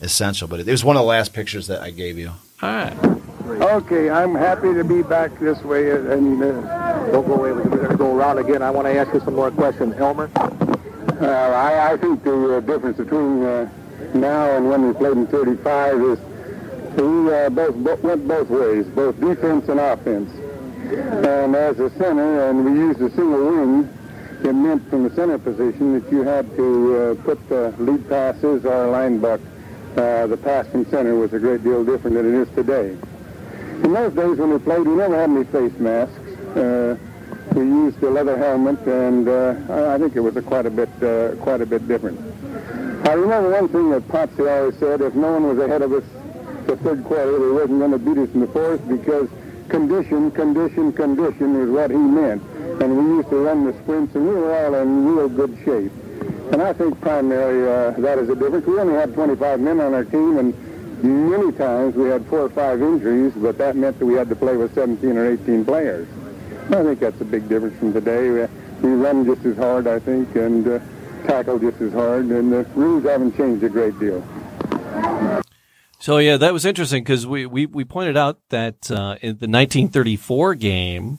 [0.00, 2.30] essential, but it, it was one of the last pictures that I gave you.
[2.62, 2.96] all right.
[3.48, 7.52] Okay, I'm happy to be back this way, and uh, Don't go away.
[7.52, 8.62] We're going to go around again.
[8.62, 9.94] I want to ask you some more questions.
[9.96, 10.30] Elmer?
[11.20, 13.70] Uh, I, I think the uh, difference between uh,
[14.14, 16.18] now and when we played in 35 is
[16.96, 20.30] we uh, both, both went both ways, both defense and offense.
[20.90, 23.88] And as a center, and we used a single wing,
[24.42, 28.64] it meant from the center position that you had to uh, put the lead passes
[28.64, 29.40] or line buck.
[29.96, 32.96] Uh, the pass from center was a great deal different than it is today.
[33.82, 36.16] In those days when we played, we never had any face masks.
[36.56, 36.96] Uh,
[37.54, 40.90] we used a leather helmet, and uh, I think it was a quite a bit,
[41.02, 42.18] uh, quite a bit different.
[43.06, 46.04] I remember one thing that Potsy always said: if no one was ahead of us
[46.66, 49.28] the third quarter, they wasn't going to beat us in the fourth because
[49.68, 52.42] condition, condition, condition is what he meant.
[52.82, 55.92] And we used to run the sprints, and we were all in real good shape.
[56.52, 58.66] And I think primarily uh, that is a difference.
[58.66, 60.54] We only had 25 men on our team, and
[61.02, 64.36] many times we had four or five injuries, but that meant that we had to
[64.36, 66.08] play with 17 or 18 players.
[66.70, 68.28] I think that's a big difference from today.
[68.30, 70.78] We, we run just as hard, I think, and uh,
[71.26, 74.22] tackle just as hard, and the rules haven't changed a great deal.
[76.00, 79.48] So yeah, that was interesting because we, we, we pointed out that uh, in the
[79.48, 81.18] 1934 game,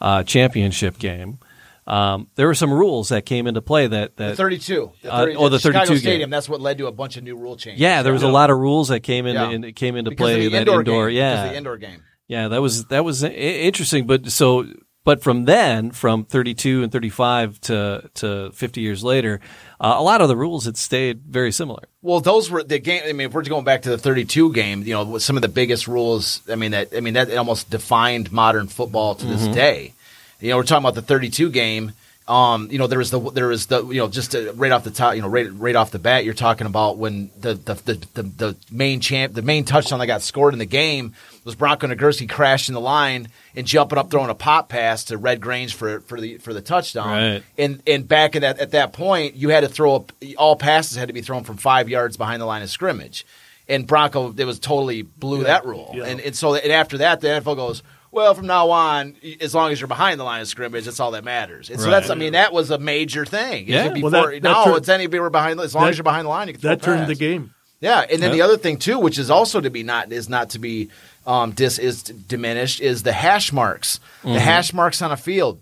[0.00, 1.38] uh, championship game,
[1.86, 4.92] um, there were some rules that came into play that that 32.
[5.02, 5.98] The Uh, oh, the Chicago 32 game.
[6.00, 6.30] Stadium.
[6.30, 7.80] That's what led to a bunch of new rule changes.
[7.80, 9.50] yeah, there was a lot of rules that came in, Yeah.
[9.50, 11.16] in it came into because play of the that indoor, indoor, game.
[11.16, 12.02] yeah, Because of the indoor game.
[12.28, 14.06] yeah, that was that was i- interesting.
[14.06, 14.66] But so,
[15.04, 19.40] but from then, from 32 and 35 to to 50 years later,
[19.80, 21.84] uh, a lot of the rules had stayed very similar.
[22.02, 23.02] Well, those were the game.
[23.06, 25.48] I mean, if we're going back to the 32 game, you know, some of the
[25.48, 26.42] biggest rules.
[26.50, 29.94] I mean, that I mean that almost defined modern football to this day.
[30.40, 31.92] You know, we're talking about the 32 game.
[32.30, 34.84] Um, you know, there was the there was the you know just uh, right off
[34.84, 37.74] the top, you know, right right off the bat, you're talking about when the the
[37.74, 41.12] the, the, the main champ, the main touchdown that got scored in the game
[41.44, 45.40] was Bronco Nagurski crashing the line and jumping up, throwing a pop pass to Red
[45.40, 47.08] Grange for for the for the touchdown.
[47.08, 47.42] Right.
[47.58, 50.96] And and back at that at that point, you had to throw up all passes
[50.96, 53.26] had to be thrown from five yards behind the line of scrimmage.
[53.68, 55.90] And Bronco, it was totally blew that rule.
[55.94, 56.04] yeah.
[56.04, 59.72] And and so and after that, the NFL goes, well, from now on, as long
[59.72, 61.70] as you're behind the line of scrimmage, that's all that matters.
[61.70, 61.92] And so Right.
[61.92, 63.66] that's, I mean, that was a major thing.
[63.68, 63.88] Yeah.
[63.88, 66.04] Before, Well, that- that now turned- it's anybody were behind, as long that- as you're
[66.04, 67.54] behind the line, you can That a turned the game.
[67.80, 68.32] Yeah, and then Yep.
[68.32, 70.90] the other thing too, which is also to be not is not to be
[71.26, 74.00] um, dis is diminished, is the hash marks.
[74.24, 74.34] Mm-hmm.
[74.34, 75.60] The hash marks on a field.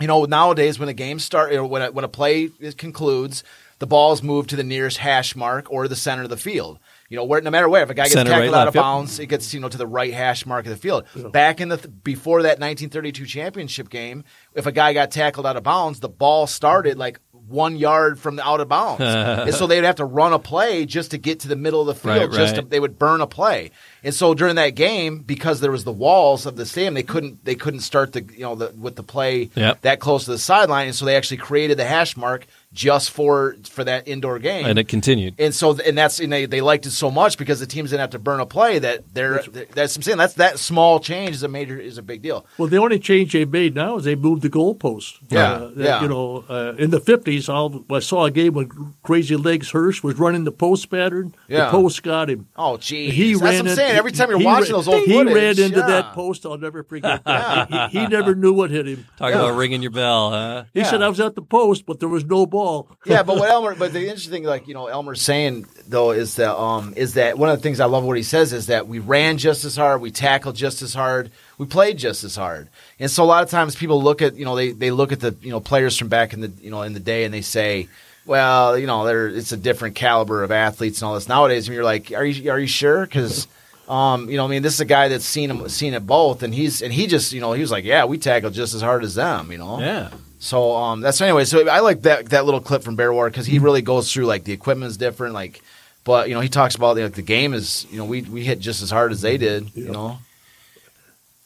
[0.00, 3.42] You know, nowadays when a game start, or when a, when a play is- concludes,
[3.80, 6.78] the ball is moved to the nearest hash mark or the center of the field.
[7.12, 8.74] You know, where no matter where, if a guy gets Center, tackled right, out of
[8.74, 8.82] left, yep.
[8.82, 11.04] bounds, it gets you know to the right hash mark of the field.
[11.30, 15.58] Back in the th- before that 1932 championship game, if a guy got tackled out
[15.58, 19.66] of bounds, the ball started like one yard from the out of bounds, and so
[19.66, 22.30] they'd have to run a play just to get to the middle of the field.
[22.30, 22.62] Right, just right.
[22.62, 23.72] to, they would burn a play,
[24.02, 27.44] and so during that game, because there was the walls of the stadium, they couldn't
[27.44, 29.82] they couldn't start the you know the, with the play Yep.
[29.82, 33.56] that close to the sideline, and so they actually created the hash mark just for
[33.68, 34.64] for that indoor game.
[34.64, 35.34] And it continued.
[35.38, 38.00] And so, and that's and they, they liked it so much because the teams didn't
[38.00, 39.42] have to burn a play that they're
[39.74, 42.46] that's I'm saying that's that small change is a major is a big deal.
[42.58, 45.18] Well, the only change they made now is they moved the goalpost.
[45.28, 46.02] Yeah, Uh, that, yeah.
[46.02, 50.16] You know, uh, in the fifties, I saw a game when Crazy Legs Hirsch was
[50.18, 51.34] running the post pattern.
[51.48, 51.66] Yeah.
[51.66, 52.48] The post got him.
[52.56, 53.96] Oh, geez, He that's ran what I'm in- saying.
[53.96, 55.86] Every time you're watching ra- those old he footage, ran into yeah.
[55.86, 56.46] that post.
[56.46, 57.68] I'll never forget that.
[57.92, 59.06] he, he never knew what hit him.
[59.18, 60.64] Talk about ringing your bell, huh?
[60.72, 60.90] He Yeah.
[60.90, 62.61] said I was at the post, but there was no ball.
[63.04, 66.36] Yeah, but what Elmer, but the interesting thing, like you know, Elmer's saying though, is
[66.36, 68.88] that um, is that one of the things I love what he says is that
[68.88, 72.68] we ran just as hard, we tackled just as hard, we played just as hard,
[72.98, 75.20] and so a lot of times people look at you know they they look at
[75.20, 77.42] the you know players from back in the you know in the day and they
[77.42, 77.88] say.
[78.24, 81.28] Well, you know, there it's a different caliber of athletes and all this.
[81.28, 83.04] Nowadays, and you're like, are you are you sure?
[83.04, 83.48] Because,
[83.88, 86.44] um, you know, I mean, this is a guy that's seen him seen it both,
[86.44, 88.80] and he's and he just, you know, he was like, yeah, we tackled just as
[88.80, 89.80] hard as them, you know.
[89.80, 90.10] Yeah.
[90.42, 91.44] So um, that's anyway.
[91.44, 94.26] So I like that that little clip from Bear Ward because he really goes through
[94.26, 95.62] like the equipment is different, like,
[96.02, 98.58] but you know he talks about like the game is you know we we hit
[98.58, 100.18] just as hard as they did, you know.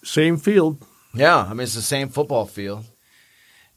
[0.02, 0.78] Same field.
[1.12, 2.87] Yeah, I mean it's the same football field.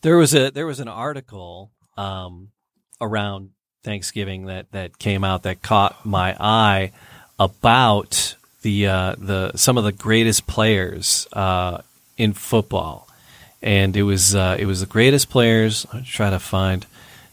[0.03, 2.51] There was a there was an article um,
[3.01, 3.49] around
[3.83, 6.93] Thanksgiving that that came out that caught my eye
[7.37, 11.81] about the uh, the some of the greatest players uh,
[12.17, 13.08] in football,
[13.61, 15.85] and it was uh, it was the greatest players.
[15.93, 16.85] I'm trying to find.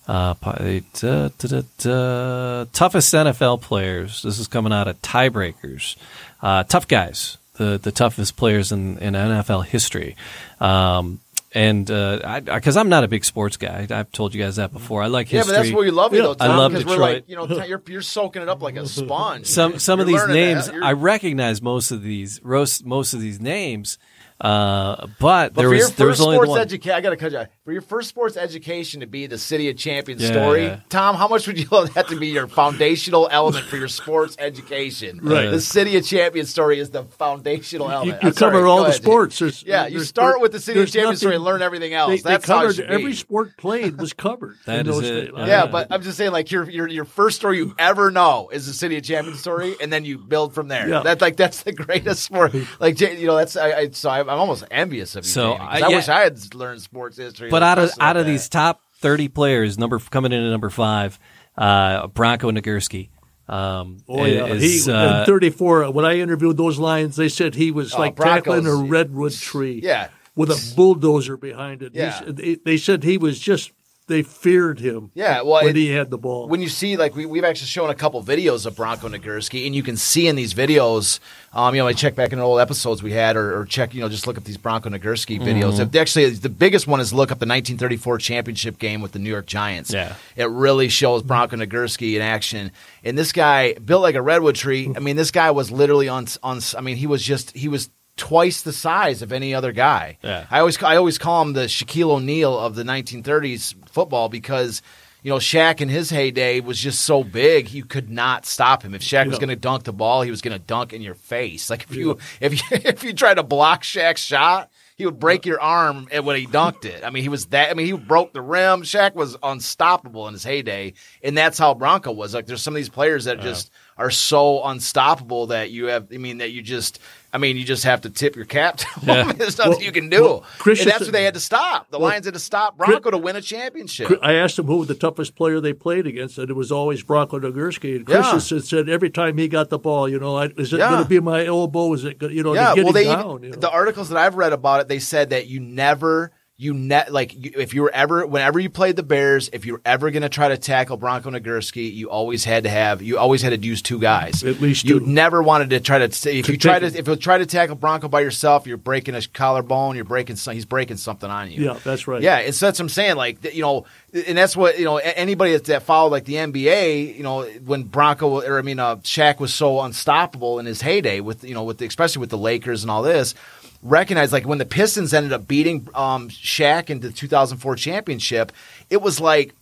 [0.09, 4.23] Uh, da, da, da, da, toughest NFL players.
[4.23, 5.97] This is coming out of tiebreakers.
[6.41, 10.15] Uh, tough guys, the the toughest players in, in NFL history.
[10.61, 11.19] Um,
[11.57, 15.03] and uh, because I'm not a big sports guy, I've told you guys that before.
[15.03, 15.55] I like history.
[15.55, 17.15] Yeah, but that's what we love you though, I love because we're Detroit.
[17.15, 19.47] like you know, you're, you're soaking it up like a sponge.
[19.47, 23.97] some some of You're these names I recognize most of these most of these names,
[24.41, 26.61] uh, but, But there was there was only sports one.
[26.61, 27.45] education, I got to cut you.
[27.67, 27.69] Off.
[27.69, 30.81] For your first sports education to be the City of Champions Yeah, story, yeah.
[30.89, 34.37] Tom, how much would you love that to be your foundational element for your sports
[34.39, 35.21] education?
[35.27, 35.51] Right.
[35.51, 38.23] The City of Champions story is the foundational element.
[38.23, 39.03] you I'm sorry, cover all the ahead.
[39.03, 39.39] sports.
[39.41, 41.93] There's, Yeah, you there's- start with the City of there's Champions story and learn everything
[41.93, 42.23] else.
[42.23, 43.15] They, That's they how it covered should every be.
[43.15, 44.57] sport played was covered.
[44.67, 45.35] That in is those it.
[45.37, 45.49] days.
[45.49, 48.49] Yeah, Uh, but I'm just saying, like your your your first story you ever know
[48.53, 50.89] is the City of Champions story, and then you build from there.
[50.89, 51.03] Yeah.
[51.03, 52.55] That's like that's the greatest sport.
[52.81, 55.31] Like you know, that's I, I so I'm almost envious of you.
[55.31, 55.97] So, Jamie, 'cause I- I, yeah.
[55.97, 57.51] wish I had learned sports history.
[57.57, 58.31] But out of out of that.
[58.33, 61.19] these top thirty players, number coming in at number five,
[61.57, 63.09] uh, Bronco Nagurski.
[63.49, 65.91] Um, Oh yeah, is, he uh, in '34.
[65.93, 69.33] When I interviewed those lions, they said he was Oh, like Broncos, tackling a redwood
[69.33, 69.81] tree.
[69.83, 70.09] Yeah.
[70.35, 71.93] with a bulldozer behind it.
[71.95, 72.21] Yeah.
[72.27, 73.71] they, they said he was just
[74.09, 75.11] they feared him.
[75.15, 76.47] Yeah, well, when it- he had the ball.
[76.49, 79.75] when you see like we, we've actually shown a couple videos of Bronco Nagurski, and
[79.75, 81.19] you can see in these videos,
[81.53, 84.01] um, you know, I check back in old episodes we had, or, or check, you
[84.01, 85.81] know, just look up these Bronco Nagurski videos.
[85.81, 89.31] If- Actually, the biggest one is look up the 1934 championship game with the New
[89.31, 89.93] York Giants.
[89.93, 90.15] Yeah.
[90.37, 92.71] it really shows Bronco Nagurski in action,
[93.03, 94.93] and this guy built like a redwood tree.
[94.95, 96.61] I mean, this guy was literally on on.
[96.77, 97.91] I mean, he was just he was.
[98.17, 100.19] Twice the size of any other guy.
[100.23, 100.47] Yeah.
[100.51, 104.81] I always I always call him the Shaquille O'Neal of the 1930s football because
[105.23, 108.95] you know Shaq in his heyday was just so big you could not stop him.
[108.95, 111.15] If Shaq was going to dunk the ball, he was going to dunk in your
[111.15, 111.69] face.
[111.69, 115.45] Like if you if you if you tried to block Shaq's shot, he would break
[115.45, 117.05] your arm when he dunked it.
[117.05, 117.71] I mean, he was that.
[117.71, 118.83] I mean, he broke the rim.
[118.83, 122.33] Shaq was unstoppable in his heyday, and that's how Bronco was.
[122.33, 126.09] Like there's some of these players that just are so unstoppable that you have.
[126.13, 126.99] I mean, that you just.
[127.33, 129.29] I mean, you just have to tip your cap to them.
[129.37, 130.23] There's nothing Well- you can do.
[130.23, 131.91] well, Chris and that's what they had to stop.
[131.91, 134.11] The Lions had to stop Bronco to win a championship.
[134.23, 137.03] I asked him who was the toughest player they played against, and it was always
[137.03, 137.97] Bronco Nagurski.
[137.97, 138.39] And Chris Yeah.
[138.39, 140.89] said, said every time he got the ball, you know, I, is it Yeah.
[140.89, 141.93] going to be my elbow?
[141.93, 143.31] Is it, you know, yeah, get well, they down?
[143.33, 143.57] even, you know?
[143.57, 147.35] the articles that I've read about it, they said that you never, you net like
[147.35, 150.23] you, if you were ever, whenever you played the Bears, if you were ever going
[150.23, 153.67] to try to tackle Bronco Nagurski, you always had to have, you always had to
[153.67, 154.43] use two guys.
[154.43, 155.07] At least you two.
[155.07, 156.05] never wanted to try to.
[156.05, 159.15] If To you try to, if you try to tackle Bronco by yourself, you're breaking
[159.15, 159.97] a collarbone.
[159.97, 161.63] You're breaking, some, he's breaking something on you.
[161.63, 162.23] Yeah, that's right.
[162.23, 163.17] Yeah, it's that's what I'm saying.
[163.17, 163.85] Like you know,
[164.27, 164.97] and that's what you know.
[164.97, 168.97] Anybody that, that followed like the NBA, you know, when Bronco or I mean, uh,
[168.97, 172.39] Shaq was so unstoppable in his heyday with you know with the, especially with the
[172.39, 173.35] Lakers and all this.
[173.83, 178.53] Recognize like when the Pistons ended up beating um, Shaq in the 2004 championship,
[178.91, 179.55] it was like.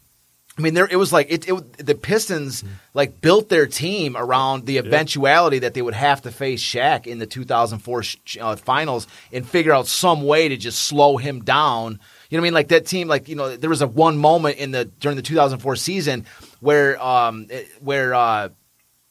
[0.57, 1.79] I mean, there it was like it, it.
[1.85, 2.63] The Pistons
[2.95, 7.19] like built their team around the eventuality that they would have to face Shaq in
[7.19, 11.99] the 2004 sh- uh, finals and figure out some way to just slow him down.
[12.31, 12.55] You know what I mean?
[12.55, 15.23] Like that team, like you know, there was a one moment in the during the
[15.23, 16.25] 2004 season
[16.61, 18.51] where um it- where uh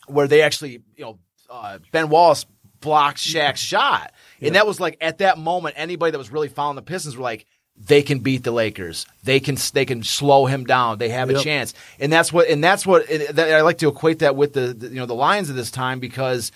[0.08, 2.46] where they actually you know uh, Ben Wallace
[2.84, 6.76] blocked Shaq's shot, and that was like at that moment anybody that was really following
[6.76, 10.66] the Pistons were like they can beat the Lakers, they can they can slow him
[10.66, 13.80] down, they have a chance, and that's what and that's what and that, I like
[13.80, 16.52] to equate that with the, the you know the Lions of this time because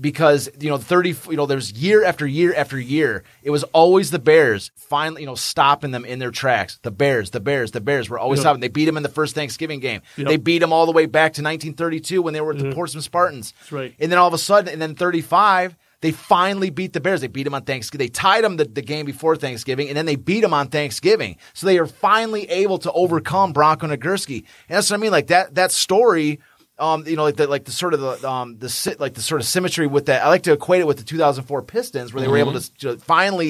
[0.00, 4.10] because you know 30 you know there's year after year after year it was always
[4.10, 7.80] the bears finally you know stopping them in their tracks the bears the bears the
[7.80, 8.42] bears were always Yep.
[8.42, 10.26] stopping they beat them in the first thanksgiving game Yep.
[10.26, 12.72] they beat them all the way back to 1932 when they were at the mm-hmm.
[12.72, 13.94] portsmouth spartans That's right.
[14.00, 17.22] and then all of a sudden and then 35 they finally beat the Bears.
[17.22, 18.06] They beat them on Thanksgiving.
[18.06, 21.36] They tied them the, the game before Thanksgiving, and then they beat them on Thanksgiving.
[21.54, 24.44] So they are finally able to overcome Bronco Nagurski.
[24.68, 25.10] And that's what I mean.
[25.10, 26.38] Like that that story
[26.78, 29.22] um, you know, like the like the sort of the um the si- like the
[29.22, 30.22] sort of symmetry with that.
[30.24, 32.96] I like to equate it with the 2004 Pistons, where they were able to, to
[32.98, 33.48] finally,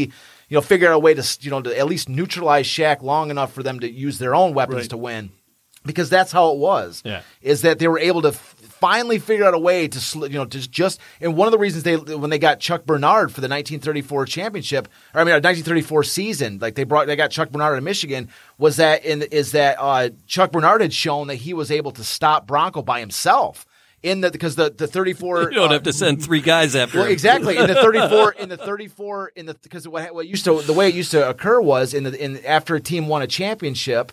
[0.48, 3.30] you know, figure out a way to you know to at least neutralize Shaq long
[3.30, 4.90] enough for them to use their own weapons Right.
[4.90, 5.30] to win,
[5.84, 7.02] because that's how it was.
[7.04, 7.22] Yeah.
[7.42, 8.28] is that they were able to.
[8.28, 11.58] f- Finally, figured out a way to you know to just and one of the
[11.58, 15.38] reasons they when they got Chuck Bernard for the 1934 championship or I mean our
[15.38, 19.52] 1934 season like they brought they got Chuck Bernard in Michigan was that in is
[19.52, 23.66] that uh, Chuck Bernard had shown that he was able to stop Bronco by himself
[24.02, 27.00] in the because the the 34 You don't uh, have to send three guys after
[27.00, 27.56] well, exactly.
[27.56, 30.88] In the 34, in the 34, in the because what what used to the way
[30.88, 34.12] it used to occur was in the in after a team won a championship,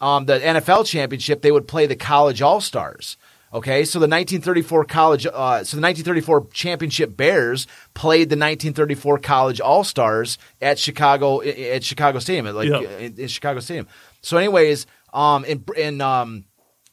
[0.00, 3.16] um, the NFL championship, they would play the college all stars.
[3.54, 9.60] Okay, so the 1934 college, uh, so the 1934 championship Bears played the 1934 college
[9.60, 12.80] All Stars at Chicago at Chicago Stadium, like Yeah.
[12.98, 13.86] in, in Chicago Stadium.
[14.20, 16.44] So, anyways, um, and, in um,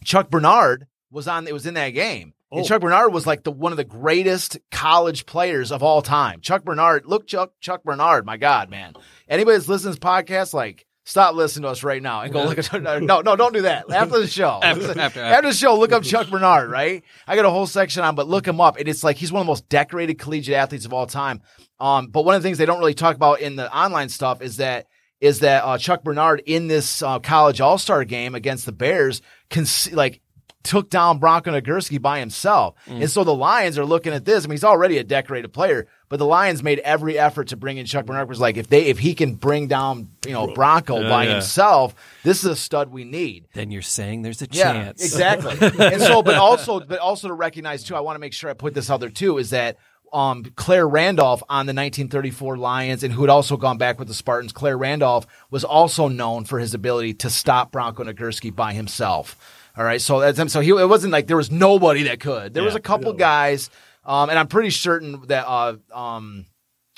[0.06, 1.48] Chuck Bernard was on.
[1.48, 2.34] It was in that game.
[2.52, 2.64] And Oh.
[2.64, 6.40] Chuck Bernard was like the one of the greatest college players of all time.
[6.40, 8.94] Chuck Bernard, look, Chuck Chuck Bernard, my God, man.
[9.28, 12.44] Anybody that's listening to this podcast, like, stop listening to us right now and go
[12.44, 13.92] look at no, no, don't do that.
[13.92, 16.70] After the show, After- after, after- the show, look up Chuck Bernard.
[16.70, 19.32] Right, I got a whole section on, but look him up, and it's like he's
[19.32, 21.42] one of the most decorated collegiate athletes of all time.
[21.80, 24.42] Um, but one of the things they don't really talk about in the online stuff
[24.42, 24.88] is that
[25.20, 29.22] is that uh, Chuck Bernard in this uh, college All Star game against the Bears,
[29.50, 30.22] cons- like
[30.64, 32.76] took down Bronco Nagurski by himself.
[32.88, 34.44] And so the Lions are looking at this.
[34.44, 37.78] I mean, he's already a decorated player, but the Lions made every effort to bring
[37.78, 38.30] in Chuck Bernard.
[38.30, 41.34] Was like, if they if he can bring down you know Bronco by yeah.
[41.34, 43.46] himself, this is a stud we need.
[43.54, 45.04] Then you're saying there's a Yeah, chance.
[45.04, 45.52] exactly.
[45.86, 48.54] and so, but also, but also to recognize too, I want to make sure I
[48.54, 49.78] put this out there too, is that
[50.14, 54.14] um, Clare Randolph on the 1934 Lions and who had also gone back with the
[54.14, 59.38] Spartans, Clare Randolph was also known for his ability to stop Bronco Nagurski by himself.
[59.76, 62.54] All right, so that's so he it wasn't like there was nobody that could.
[62.54, 63.70] There was a couple guys,
[64.06, 66.46] um, and I'm pretty certain that uh, um,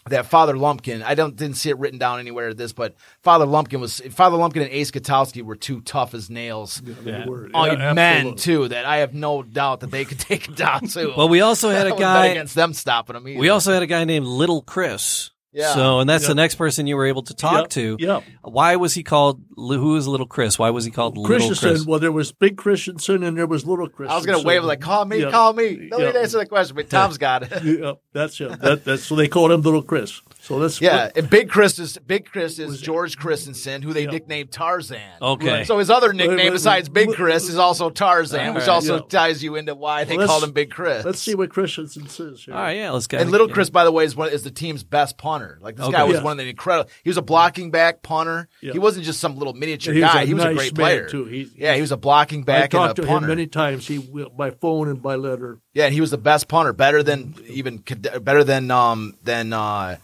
[0.08, 3.46] that Father Lumpkin, I don't didn't see it written down anywhere at this, but Father
[3.46, 6.82] Lumpkin was Father Lumpkin and Ace Gutowsky were two tough as nails.
[6.84, 8.42] They were- On yeah, men absolutely.
[8.42, 11.14] too, that I have no doubt that they could take him down too.
[11.16, 12.28] Well, we also had a guy.
[12.28, 13.26] against them stopping him.
[13.28, 13.40] Either.
[13.40, 15.32] We also had a guy named Little Chris.
[15.56, 15.74] Yeah.
[15.74, 16.28] So, and that's Yeah.
[16.30, 17.98] the next person you were able to talk Yep, to.
[18.00, 18.24] yep.
[18.42, 19.42] Why was he called?
[19.56, 20.60] Who was Little Chris?
[20.60, 21.70] Why was he called Little Christensen.
[21.70, 21.86] Chris?
[21.86, 24.10] Well, there was Big Christensen and there was Little Chris.
[24.12, 25.32] I was gonna wave like, call me, Yeah.
[25.32, 25.88] call me.
[25.90, 26.08] No Yeah.
[26.08, 27.64] need answer the question, but Tom's got it.
[27.64, 28.60] Yeah, that's it.
[28.62, 30.22] That, that's so they called him Little Chris.
[30.48, 34.12] So that's Yeah, and Big Chris is Big Chris is George Christensen, who they Yeah.
[34.12, 35.00] nicknamed Tarzan.
[35.20, 35.64] Okay.
[35.64, 39.02] So his other nickname Wait, wait, besides Big Chris is also Tarzan, which also Yeah.
[39.10, 41.04] ties you into why they Let's- called him Big Chris.
[41.04, 42.54] Let's see what Christensen says here.
[42.54, 43.18] All right, yeah, let's go.
[43.18, 45.58] And Little Chris, by the way, is one is the team's best punter.
[45.62, 45.94] Like this Okay.
[45.98, 46.24] guy was Yeah.
[46.24, 46.92] one of the incredible.
[47.04, 48.48] He was a blocking back punter.
[48.62, 48.74] Yeah.
[48.74, 50.22] He wasn't just some little miniature He guy.
[50.22, 51.26] a he was a great man, player too.
[51.26, 53.28] He- yeah, he was a blocking I back and a talked to him punter.
[53.30, 53.88] many times.
[53.88, 53.98] He
[54.38, 55.58] by phone and by letter.
[55.74, 57.84] Yeah, and he was the best punter, better than even
[58.22, 59.96] better than um than uh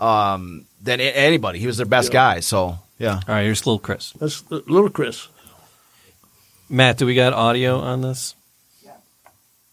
[0.00, 1.58] um than a- anybody.
[1.58, 2.40] He was their best guy.
[2.40, 3.20] So yeah.
[3.28, 4.12] All right, here's Little Chris.
[4.18, 5.28] That's uh, Little Chris.
[6.70, 8.34] Matt, do we got audio on this?
[8.82, 8.92] Yeah.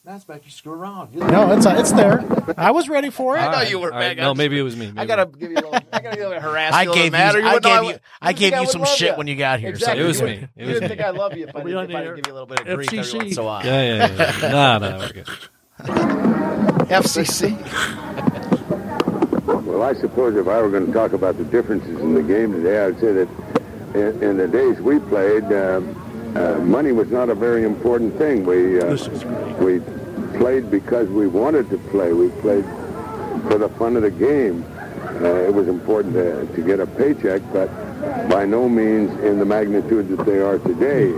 [0.03, 0.41] That's back.
[0.45, 1.15] You screw around.
[1.15, 2.23] No, it's it's there.
[2.57, 3.39] I was ready for it.
[3.41, 4.17] I know you were All right, back.
[4.17, 4.87] no, I'm maybe it was me.
[4.87, 5.73] I Maybe gotta give you a little.
[5.75, 6.73] I gotta give you a little harass.
[6.73, 7.39] I you a little gave you, matter.
[7.39, 9.11] I wouldn't know gave would- you, I would gave think you would some love shit
[9.11, 9.15] you.
[9.17, 9.69] when you got here.
[9.69, 10.03] Exactly.
[10.03, 10.31] It was You me.
[10.33, 10.87] would- It you was would me.
[10.89, 12.33] think I love you if I, we did, on if I the didn't give you
[12.33, 13.17] a little bit of grief every FCC.
[13.17, 13.65] once in a while.
[13.65, 14.51] Yeah, yeah, yeah.
[14.51, 15.27] no, no, we're good.
[16.89, 18.27] FCC.
[19.81, 22.51] Well, I suppose if I were going to talk about the differences in the game
[22.51, 23.29] today, I'd say that
[23.95, 25.81] in, in the days we played, uh,
[26.35, 28.45] uh, money was not a very important thing.
[28.45, 29.81] We uh, This is great.
[29.81, 32.13] we played because we wanted to play.
[32.13, 32.63] We played
[33.47, 34.63] for the fun of the game.
[35.19, 37.67] Uh, it was important to, to get a paycheck, but
[38.29, 41.11] by no means in the magnitude that they are today.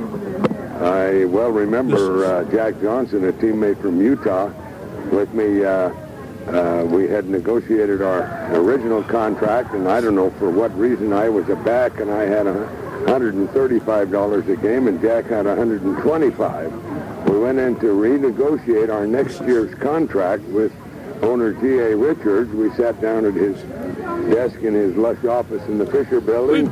[0.79, 4.53] I well remember uh, Jack Johnson, a teammate from Utah,
[5.11, 5.65] with me.
[6.47, 11.29] Uh, we had negotiated our original contract, and I don't know for what reason I
[11.29, 12.53] was a back, and I had a
[13.05, 17.29] $135 a game, and Jack had 125.
[17.29, 20.73] We went in to renegotiate our next year's contract with
[21.21, 21.95] owner G.A.
[21.95, 22.51] Richards.
[22.51, 23.55] We sat down at his
[24.33, 26.71] desk in his lush office in the Fisher Building,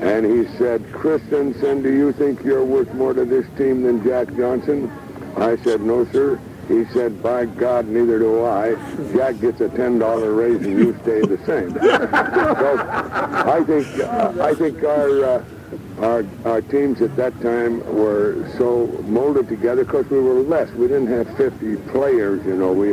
[0.00, 4.34] and he said, Christensen, do you think you're worth more to this team than Jack
[4.36, 4.90] Johnson?
[5.36, 6.40] I said, no, sir.
[6.70, 8.76] He said, by God, neither do I.
[9.12, 11.72] Jack gets a $10 raise and you stay the same.
[11.72, 15.44] so I think, uh, I think our, uh,
[15.98, 20.70] our, our teams at that time were so molded together because we were less.
[20.70, 22.72] We didn't have 50 players, you know.
[22.72, 22.92] We,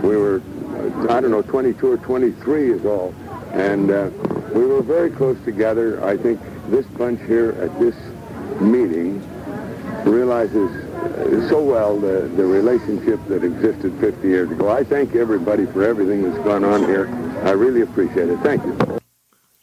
[0.00, 3.14] we were, uh, I don't know, 22 or 23 is all.
[3.52, 4.08] And uh,
[4.54, 6.02] we were very close together.
[6.02, 7.94] I think this bunch here at this
[8.58, 9.22] meeting
[10.04, 10.87] realizes
[11.48, 14.68] so well the, the relationship that existed 50 years ago.
[14.68, 17.08] I thank everybody for everything that's gone on here.
[17.44, 18.38] I really appreciate it.
[18.40, 18.98] Thank you.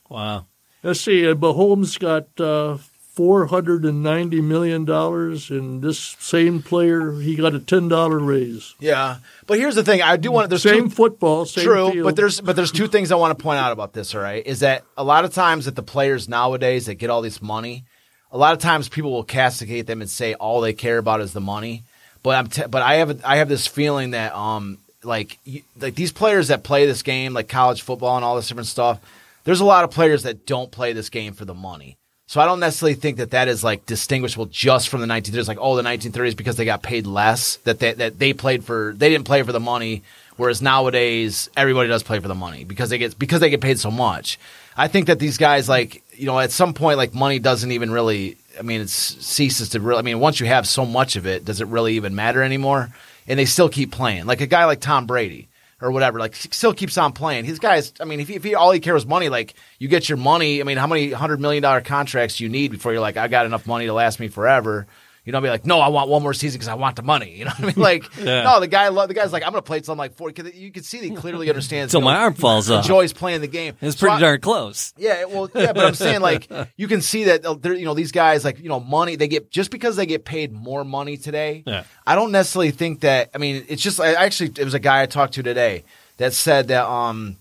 [0.10, 0.48] Wow.
[0.84, 1.28] Let's see.
[1.28, 7.36] Uh, Mahomes got uh, four hundred and ninety million dollars, and this same player he
[7.36, 8.76] got a ten dollar raise.
[8.80, 9.18] Yeah,
[9.48, 10.04] but here's the thing.
[10.04, 10.50] I do want.
[10.50, 12.04] There's Same two, football, same True, field.
[12.06, 14.14] but there's but there's two things I want to point out about this.
[14.14, 17.24] All right, is that a lot of times that the players nowadays that get all
[17.24, 17.86] this money,
[18.32, 21.34] a lot of times people will castigate them and say all they care about is
[21.34, 21.84] the money.
[22.24, 25.96] But I'm t- but I have I have this feeling that um like you, like
[25.96, 29.00] these players that play this game like college football and all this different stuff.
[29.44, 31.98] There's a lot of players that don't play this game for the money.
[32.28, 35.48] So I don't necessarily think that that is like distinguishable just from the 1930s.
[35.48, 38.94] Like, oh, the 1930s because they got paid less that they, that they played for.
[38.98, 40.02] They didn't play for the money.
[40.38, 43.80] Whereas nowadays everybody does play for the money because they get because they get paid
[43.80, 44.38] so much.
[44.76, 47.92] I think that these guys like you know at some point like money doesn't even
[47.92, 48.38] really.
[48.58, 50.00] I mean, it ceases to really.
[50.00, 52.90] I mean, once you have so much of it, does it really even matter anymore?
[53.28, 54.26] And they still keep playing.
[54.26, 55.50] Like a guy like Tom Brady
[55.82, 57.46] or whatever, like still keeps on playing.
[57.46, 59.88] His guys, I mean, if he, if he all he cares was money, like you
[59.88, 60.62] get your money.
[60.62, 63.46] I mean, how many hundred million dollar contracts you need before you're like, I got
[63.46, 64.88] enough money to last me forever?
[65.26, 67.32] You know, be like, no, I want one more season because I want the money.
[67.36, 67.74] You know what I mean?
[67.78, 68.44] Like, Yeah.
[68.44, 70.34] no, the guy, lo- the guy's like, I'm gonna play till I'm like 40.
[70.44, 71.94] 'cause You can see that he clearly understands.
[71.94, 72.86] You know, my arm falls off.
[72.86, 73.74] Enjoys playing the game.
[73.82, 74.94] It's So pretty I- darn close.
[74.98, 76.48] yeah, well, yeah, but I'm saying like
[76.78, 79.50] you can see that they're you know these guys like you know money they get
[79.50, 81.64] just because they get paid more money today.
[81.66, 81.84] Yeah.
[82.06, 83.32] I don't necessarily think that.
[83.34, 85.84] I mean, it's just I actually it was a guy I talked to today
[86.18, 87.38] that said that um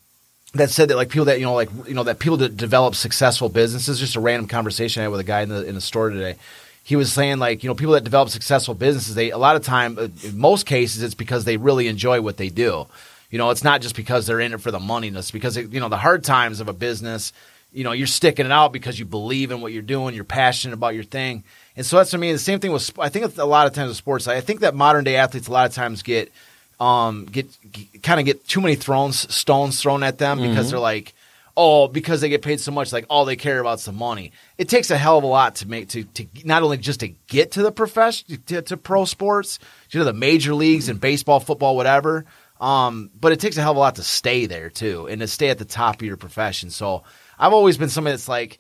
[0.55, 2.95] that said that like people that you know like you know that people that develop
[2.95, 3.99] successful businesses.
[4.01, 6.37] Just a random conversation I had with a guy in the in the store today.
[6.85, 9.63] He was saying like you know people that develop successful businesses they a lot of
[9.63, 12.87] time uh, in most cases it's because they really enjoy what they do.
[13.31, 15.09] You know, it's not just because they're in it for the money.
[15.09, 17.33] It's because it, you know the hard times of a business.
[17.73, 20.15] You know, you're sticking it out because you believe in what you're doing.
[20.15, 21.43] You're passionate about your thing,
[21.77, 22.97] and so that's to me the same thing with.
[22.99, 24.29] I think a lot of times with sports.
[24.29, 26.31] I think that modern day athletes a lot of times get
[26.81, 27.49] um, get,
[28.03, 31.15] kind of get too many thrones stones thrown at them because they're like,
[31.57, 34.33] oh, because they get paid so much, like all they care about is the money.
[34.59, 37.09] It takes a hell of a lot to make to, to not only just to
[37.29, 39.59] get to the profession to, to pro sports,
[39.91, 42.25] to the major leagues and baseball, football, whatever.
[42.61, 45.27] Um, but it takes a hell of a lot to stay there too, and to
[45.27, 46.71] stay at the top of your profession.
[46.71, 47.03] So
[47.39, 48.59] I've always been somebody that's like,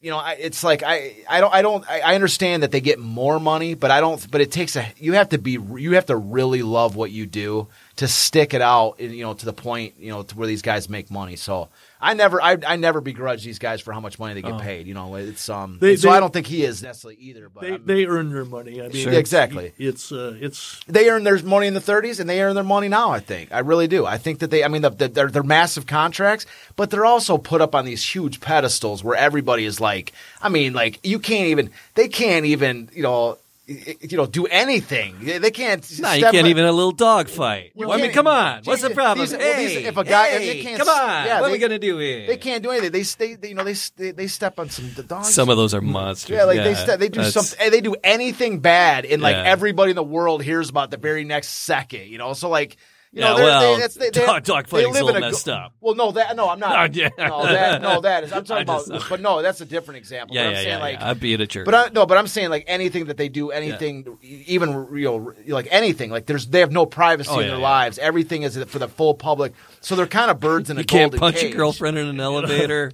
[0.00, 2.80] you know, I, it's like I, I don't, I don't, I, I understand that they
[2.80, 4.28] get more money, but I don't.
[4.28, 7.24] But it takes a, you have to be, you have to really love what you
[7.24, 10.62] do to stick it out, you know, to the point, you know, to where these
[10.62, 11.36] guys make money.
[11.36, 11.68] So
[12.02, 14.88] I never, I, I never begrudge these guys for how much money they get paid.
[14.88, 17.48] You know, it's um, They- so they- I don't think he is necessarily either.
[17.48, 18.80] But They I'm- they earn their money.
[18.82, 19.12] I mean, Sure.
[19.12, 19.72] Exactly.
[19.78, 22.88] It's uh, it's they earn their money in the 30s and they earn their money
[22.88, 23.10] now.
[23.12, 24.04] I think I really do.
[24.04, 24.64] I think that they.
[24.64, 26.44] I mean, the, the, they're they're massive contracts,
[26.74, 30.12] but they're also put up on these huge pedestals where everybody is like.
[30.42, 31.70] I mean, like you can't even.
[31.94, 32.90] They can't even.
[32.92, 33.38] You know.
[33.64, 35.16] You know, do anything.
[35.24, 35.82] They they can't.
[36.00, 37.70] No, you can't on- even a little dog fight.
[37.76, 38.62] You I mean, come on.
[38.64, 39.24] What's the problem?
[39.24, 41.26] these- well, hey, these- if a guy- if hey, they can't come on.
[41.26, 42.26] yeah, what are we gonna do here?
[42.26, 42.90] They can't do anything.
[42.90, 43.34] They stay.
[43.36, 45.32] They, you know, they, they they step on some the dogs.
[45.32, 46.34] Some of those are monsters.
[46.34, 47.56] Yeah, like they step, they do something.
[47.60, 49.44] Eh, they do anything bad, and like Yeah.
[49.44, 52.08] everybody in the world hears about the very next second.
[52.08, 52.76] You know, so like.
[53.14, 55.74] You Yeah, know, they're- well, they, that's, they, dog- fighting's a little go- up.
[55.82, 56.72] Well, no, that no, I'm not.
[56.82, 57.10] Oh, yeah.
[57.18, 58.32] No, that no, that is.
[58.32, 60.34] I'm talking just- about, but no, that's a different example.
[60.34, 61.08] Yeah, but I'm yeah, saying yeah, like, yeah.
[61.10, 61.66] I'm being a jerk.
[61.66, 65.68] but I, no, but I'm saying like anything that they do, anything, even real, like
[65.70, 67.62] anything, like there's they have no privacy Oh, in their yeah.
[67.62, 67.98] lives.
[67.98, 69.52] Everything is for the full public,
[69.82, 71.50] so they're kind of birds in a you can't punch cage.
[71.50, 72.92] your girlfriend in an elevator.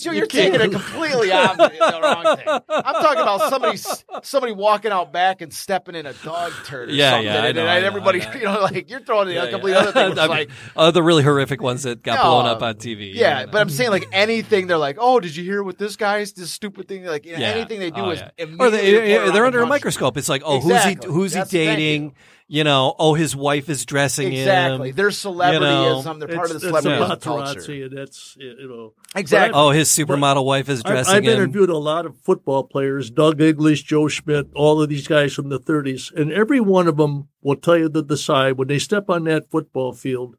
[0.00, 2.48] You're, you're taking it completely opposite, the wrong thing.
[2.70, 3.78] I'm talking about somebody
[4.22, 6.88] somebody walking out back and stepping in a dog turd.
[6.88, 9.78] Or Yeah, something, yeah, and, know, and everybody, you know, like you're throwing in Yeah,
[9.78, 10.10] other thing.
[10.10, 12.22] Which I is mean, like, oh, the really horrific ones that got No.
[12.30, 13.14] blown up oh, on TV.
[13.14, 14.66] yeah, but I'm saying like anything.
[14.66, 17.04] They're like, oh, did you hear what this guy's this stupid thing?
[17.04, 17.48] Like you know, Yeah.
[17.48, 18.72] anything they do Oh, is or they, put
[19.08, 20.16] yeah, around they're under a microscope.
[20.16, 21.06] It's like, oh, Exactly.
[21.06, 21.12] who's he?
[21.14, 22.14] Who's That's- he dating?
[22.50, 22.58] You.
[22.58, 24.40] You know, oh, his wife is dressing in.
[24.40, 24.96] Exactly, him.
[24.96, 26.04] their celebrityism.
[26.04, 27.72] know, they're part of the it's a celebrityism culture.
[27.84, 29.58] and that's you know Exactly.
[29.58, 31.30] Oh, his supermodel wife is I- dressing I've him.
[31.30, 35.48] interviewed a lot of football players, Doug English, Joe Schmidt, all of these guys from
[35.48, 39.08] the 30s, and every one of them will tell you to decide when they step
[39.08, 40.36] on that football field,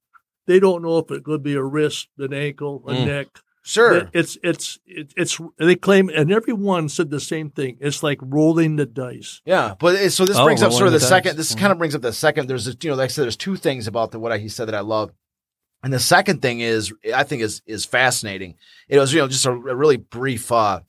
[0.48, 3.06] they don't know if it could be a wrist, an ankle, a Mm.
[3.06, 3.28] neck.
[3.64, 4.10] Sure.
[4.12, 7.78] It's it's it's it's they claim, and everyone said the same thing.
[7.80, 9.40] It's like rolling the dice.
[9.46, 11.38] Yeah, but it, so this Oh, brings up sort of the the second.
[11.38, 11.60] This Mhm.
[11.60, 12.48] kind of brings up the second.
[12.48, 14.50] There's a, you know, like I said, there's two things about the what I, he
[14.50, 15.12] said that I love,
[15.84, 18.56] and the second thing is I think is is fascinating.
[18.90, 20.80] It was you know just a, a really brief uh,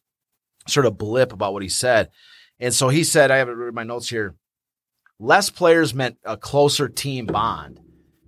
[0.67, 2.09] sort of blip about what he said,
[2.59, 4.35] and so he said I have it in my notes here.
[5.21, 7.81] Less players meant a closer team bond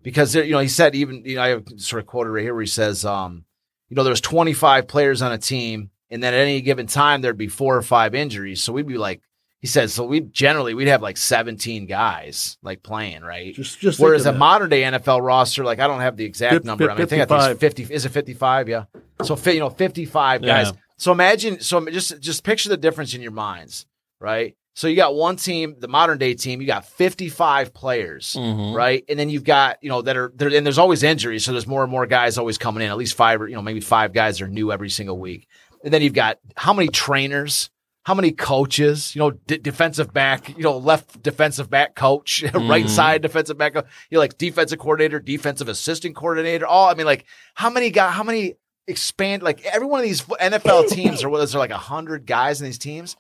[0.03, 2.53] because you know he said even you know I have sort of quoted right here
[2.55, 3.47] where he says um
[3.95, 7.38] you know there's 25 players on a team and then at any given time there'd
[7.38, 8.61] be four or five injuries.
[8.61, 9.22] So we'd be like
[9.61, 13.55] he says so we generally we'd have like 17 guys like playing right?
[13.55, 14.38] Just just whereas a that.
[14.38, 16.90] modern day NFL roster like I don't have the exact Fif- number.
[16.90, 18.84] I, mean, I think I think it's 50 is it 55 yeah.
[19.22, 20.66] So fi- you know 55 guys.
[20.66, 20.72] Yeah.
[20.99, 23.86] so imagine so just just picture the difference in your minds
[24.20, 28.74] right so you got one team the modern day team you got 55 players Mhm.
[28.74, 29.04] right?
[29.08, 31.66] And then you've got you know that are there, and there's always injuries, so there's
[31.66, 32.90] more and more guys always coming in.
[32.90, 35.46] At least five, or you know, maybe five guys are new every single week.
[35.84, 37.70] And then you've got how many trainers,
[38.04, 42.88] how many coaches, you know, d- defensive back, you know, left defensive back coach, right
[42.88, 46.66] side defensive back, you know, like defensive coordinator, defensive assistant coordinator.
[46.66, 48.54] All I mean, like how many guys, how many
[48.88, 49.42] expand?
[49.42, 52.60] Like every one of these NFL teams, or what is there like a hundred guys
[52.60, 53.16] in these teams?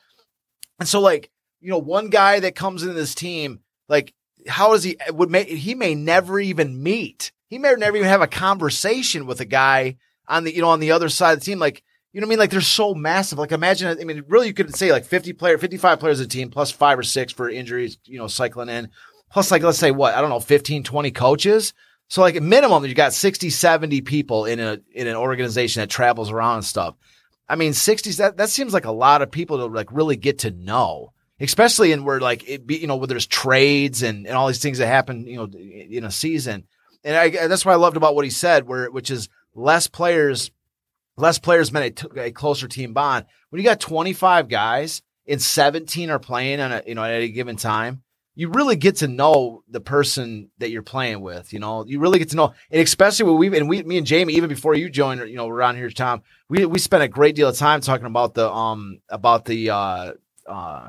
[0.80, 1.30] And so, like,
[1.64, 4.12] you know, one guy that comes into this team, like,
[4.46, 7.32] how does he would make he may never even meet.
[7.48, 9.96] He may never even have a conversation with a guy
[10.28, 11.58] on the you know on the other side of the team.
[11.58, 12.38] Like, you know what I mean?
[12.40, 13.38] Like they're so massive.
[13.38, 16.32] Like imagine I mean, really you could say like 50 player, 55 players of the
[16.32, 18.90] team plus five or six for injuries, you know, cycling in.
[19.30, 21.72] Plus like let's say what, I don't know, 15, 20 coaches.
[22.08, 26.30] So like minimum, you got 60, 70 people in a in an organization that travels
[26.30, 26.96] around and stuff.
[27.48, 30.40] I mean, 60s, that, that seems like a lot of people to like really get
[30.40, 31.13] to know,
[31.44, 34.62] especially in where like it be, you know, where there's trades and, and all these
[34.62, 36.64] things that happen, you know, in a season.
[37.02, 40.50] And I, that's what I loved about what he said, where, which is less players,
[41.16, 43.26] less players meant a, t- a closer team bond.
[43.50, 47.28] When you got 25 guys and 17 are playing on a, you know, at any
[47.28, 48.02] given time,
[48.36, 51.52] you really get to know the person that you're playing with.
[51.52, 54.06] You know, you really get to know, and especially when we and we, me and
[54.06, 57.36] Jamie, even before you joined, you know, around here, Tom, we we spent a great
[57.36, 60.12] deal of time talking about the um about the uh
[60.48, 60.88] uh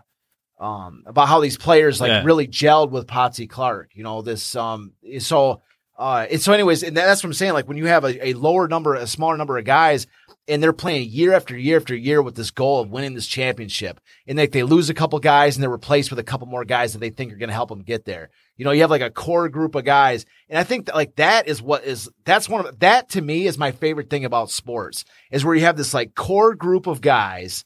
[0.59, 2.23] um about how these players like Yeah.
[2.23, 3.89] really gelled with Potsy Clark.
[3.93, 5.61] You know, this um so
[5.97, 7.53] Uh, and so, anyways, and that's what I'm saying.
[7.53, 10.07] Like when you have a, a lower number, a smaller number of guys,
[10.45, 14.01] and they're playing year after year after year with this goal of winning this championship,
[14.27, 16.91] and they they lose a couple guys and they're replaced with a couple more guys
[16.91, 18.29] that they think are going to help them get there.
[18.57, 21.15] You know, you have like a core group of guys, and I think that like
[21.15, 24.51] that is what is that's one of that to me is my favorite thing about
[24.51, 27.63] sports is where you have this like core group of guys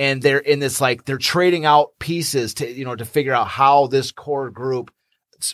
[0.00, 3.46] and they're in this like they're trading out pieces to you know to figure out
[3.46, 4.90] how this core group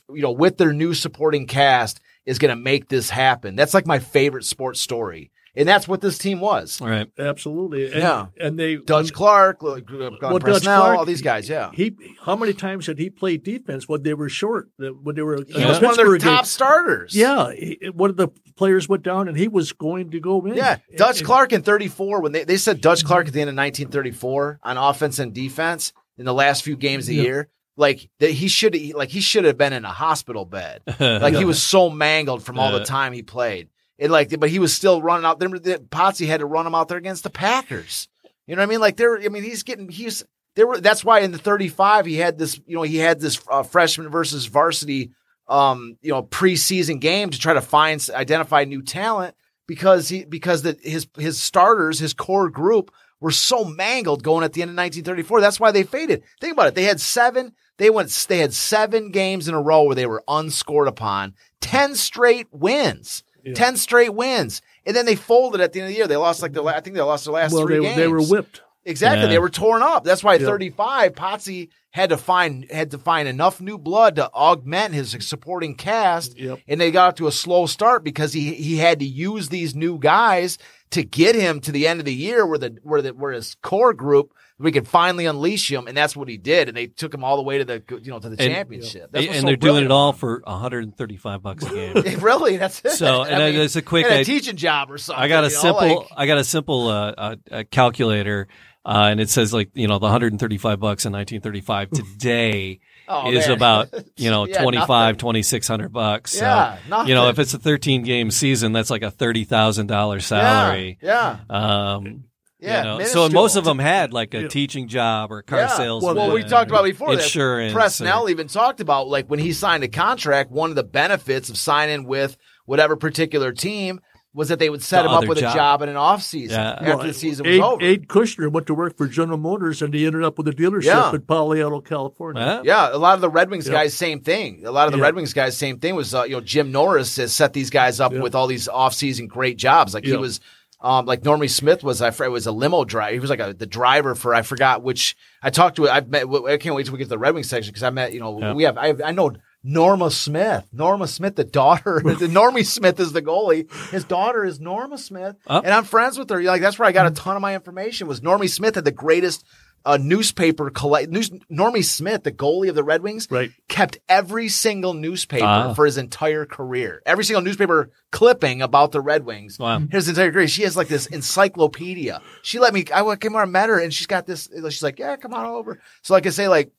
[0.09, 3.57] you know with their new supporting cast is going to make this happen.
[3.57, 7.09] That's like my favorite sports story and that's what this team was All right.
[7.19, 7.87] Absolutely.
[7.87, 8.27] And, Yeah.
[8.41, 11.49] And they Dutch Clark, uh, Glenn Well, Dutch Clark, all these guys.
[11.49, 14.71] Yeah, He how many times had he played defense when they were short?
[14.79, 17.15] When they were uh, he was one of their top starters.
[17.17, 20.55] Yeah, he, one of the players went down and he was going to go in.
[20.55, 23.51] Yeah, Dutch And- Clark in 34 when they, they said Dutch Clark at the end
[23.51, 28.09] of 1934 on offense and defense in the last few games of the year, like
[28.21, 30.83] that he should like he should have been in a hospital bed.
[31.01, 33.69] Like he was so mangled from all the time he played.
[33.99, 35.49] It like, but he was still running out there.
[35.49, 38.09] Potsy had to run him out there against the Packers.
[38.47, 38.81] You know what I mean?
[38.81, 40.23] Like there, I mean, he's getting he's
[40.55, 40.67] there.
[40.67, 42.61] Were that's why in the 35 he had this.
[42.67, 45.13] You know, he had this uh, freshman versus varsity.
[45.49, 49.37] Um, you know, preseason game to try to find identify new talent
[49.67, 52.91] because he because the his his starters his core group
[53.21, 55.41] were so mangled going at the end of 1934.
[55.41, 56.23] That's why they faded.
[56.41, 56.75] Think about it.
[56.75, 57.53] They had seven.
[57.79, 58.11] They went.
[58.29, 61.35] They had seven games in a row where they were unscored upon.
[61.61, 63.23] Ten straight wins.
[63.55, 66.07] Ten straight wins, and then they folded at the end of the year.
[66.07, 66.63] They lost like the.
[66.63, 67.97] la- I think they lost their last well, three they, games.
[67.97, 68.63] they were whipped.
[68.85, 69.23] Exactly.
[69.23, 69.29] Yeah.
[69.31, 70.05] They were torn up.
[70.05, 70.47] That's why Yeah.
[70.47, 75.75] 35 Potsy had to find had to find enough new blood to augment his supporting
[75.75, 76.39] cast.
[76.39, 76.61] Yep.
[76.69, 79.99] And they got to a slow start because he he had to use these new
[79.99, 80.59] guys
[80.91, 83.57] to get him to the end of the year where the where the where his
[83.61, 87.13] core group we could finally unleash him and that's what he did and they took
[87.13, 89.11] him all the way to the you know to the And- championship.
[89.13, 91.95] That's and so they're doing it all for 135 bucks a game.
[92.21, 92.93] really, that's it.
[92.93, 95.23] So, and I mean, it's a quick- a teaching job or something.
[95.23, 98.49] I got a you know, simple, like- I got a simple uh, uh, uh, calculator,
[98.85, 103.47] uh, and it says like you know the 135 bucks in 1935 today Oh, is
[103.47, 103.55] there.
[103.55, 106.33] about you know Yeah, 25, 2600 bucks.
[106.33, 109.87] So, Yeah, you know if it's a 13 game season, that's like a thirty thousand
[109.89, 110.99] dollar salary.
[111.03, 111.39] Yeah.
[111.51, 112.25] Um,
[112.59, 112.79] Yeah.
[112.95, 114.49] you know, so most of them had like a Yeah.
[114.49, 115.69] teaching job or car Yeah.
[115.69, 116.03] sales.
[116.03, 117.75] Well, we talked about before insurance.
[117.75, 117.81] that.
[118.07, 121.51] Presnell or- even talked about like when he signed a contract, one of the benefits
[121.51, 124.01] of signing with whatever particular team
[124.33, 125.55] was that they would set The him up with job.
[125.55, 126.73] a job in an off season Yeah.
[126.73, 127.83] after Well, the season was Abe, over.
[127.83, 130.85] Abe Kushner went to work for General Motors and he ended up with a dealership
[130.85, 131.11] Yeah.
[131.15, 132.61] in Palo Alto, California.
[132.65, 132.89] Yeah.
[132.91, 133.73] Yeah, a lot of the Red Wings Yeah.
[133.75, 134.63] guys, same thing.
[134.67, 135.05] A lot of the Yeah.
[135.05, 135.95] Red Wings guys, same thing.
[135.95, 138.21] Was uh, you know Jim Norris has set these guys up Yeah.
[138.21, 139.95] with all these off-season great jobs.
[139.95, 140.41] Like he was,
[140.87, 142.01] um, like Normie Smith was.
[142.01, 143.13] I was a limo driver.
[143.13, 145.17] He was like a, the driver for I forgot which.
[145.43, 145.89] I talked to.
[145.89, 146.25] I've met.
[146.49, 148.13] I can't wait till we get to the Red Wings section because I met.
[148.13, 148.55] You know, Yeah.
[148.55, 148.79] we have.
[148.79, 149.33] I, I know
[149.63, 150.65] Norma Smith.
[150.73, 152.01] Norma Smith, the daughter.
[152.05, 153.71] the Normie Smith is the goalie.
[153.91, 155.59] His daughter is Norma Smith, Oh.
[155.59, 156.41] and I'm friends with her.
[156.43, 158.07] Like that's where I got a ton of my information.
[158.07, 159.45] Was Normie Smith had the greatest.
[159.87, 161.31] Uh, newspaper collect news.
[161.51, 163.53] Normie Smith, the goalie of the Red Wings, Right.
[163.69, 165.75] kept every single newspaper Ah.
[165.75, 167.03] for his entire career.
[167.07, 169.59] Every single newspaper clipping about the Red Wings.
[169.61, 169.81] Wow.
[169.91, 170.49] His entire career.
[170.49, 172.21] She has like this encyclopedia.
[172.43, 174.99] She let me, I came over and met her and she's got this, she's like,
[174.99, 175.81] yeah, come on over.
[176.03, 176.73] So like I say, like,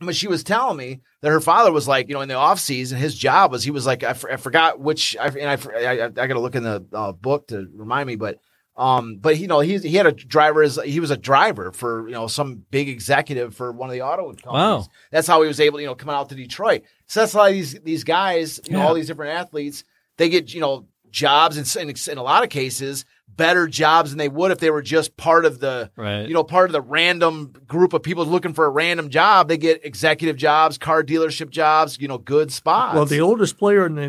[0.00, 2.58] but she was telling me that her father was like, you know, in the off
[2.58, 5.54] season, his job was he was like, I, f- I forgot which, I, and I,
[5.54, 8.38] I, I got to look in the uh, book to remind me, but,
[8.76, 12.08] um, but you know, he he had a driver as he was a driver for
[12.08, 14.44] you know some big executive for one of the auto companies.
[14.46, 14.86] Wow.
[15.10, 16.82] That's how he was able, to, you know, coming out to Detroit.
[17.06, 19.84] So that's why these these guys, you know, all these different athletes,
[20.16, 23.04] they get you know jobs in, in in a lot of cases
[23.36, 26.26] better jobs than they would if they were just part of the Right.
[26.26, 29.48] you know part of the random group of people looking for a random job.
[29.48, 32.94] They get executive jobs, car dealership jobs, you know, good spots.
[32.94, 34.02] Well, the oldest player in the,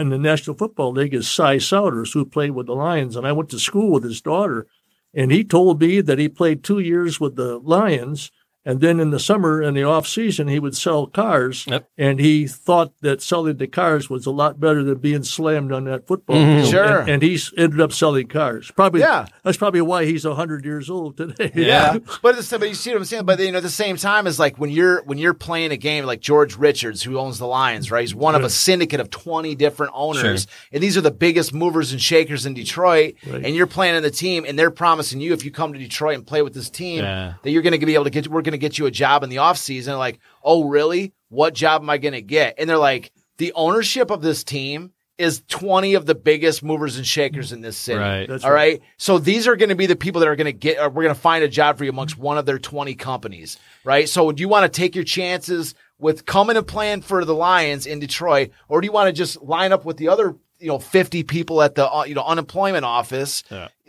[0.00, 3.16] in the National Football League is Cy Souders, who played with the Lions.
[3.16, 4.66] And I went to school with his daughter,
[5.14, 8.30] and he told me that he played two years with the Lions.
[8.64, 11.66] And then in the summer and the off season, he would sell cars.
[11.66, 11.88] Yep.
[11.96, 15.84] And he thought that selling the cars was a lot better than being slammed on
[15.84, 16.60] that football mm-hmm.
[16.60, 16.70] field.
[16.70, 17.00] Sure.
[17.00, 18.70] And, and he's ended up selling cars.
[18.70, 19.26] Probably, Yeah.
[19.44, 21.50] That's probably why he's 100 years old today.
[21.54, 23.24] Yeah, but the, but you see what I'm saying.
[23.24, 25.76] But you know, at the same time, is like when you're when you're playing a
[25.76, 28.02] game like George Richards, who owns the Lions, right?
[28.02, 31.92] He's one of a syndicate of 20 different owners, and these are the biggest movers
[31.92, 33.14] and shakers in Detroit.
[33.26, 33.44] Right.
[33.44, 36.16] And you're playing in the team, and they're promising you if you come to Detroit
[36.16, 37.34] and play with this team, Yeah.
[37.42, 38.28] that you're going to be able to get.
[38.28, 39.96] We're going to get you a job in the off season.
[39.96, 41.12] Like, oh, really?
[41.28, 42.56] What job am I going to get?
[42.58, 44.92] And they're like, the ownership of this team.
[45.18, 47.98] Is 20 of the biggest movers and shakers in this city.
[47.98, 48.26] Right.
[48.26, 48.80] That's All right.
[48.96, 51.02] So these are going to be the people that are going to get, or we're
[51.02, 54.08] going to find a job for you amongst one of their 20 companies, right?
[54.08, 57.84] So do you want to take your chances with coming and playing for the Lions
[57.86, 60.78] in Detroit, or do you want to just line up with the other, you know,
[60.78, 63.44] 50 people at the, uh, you know, unemployment office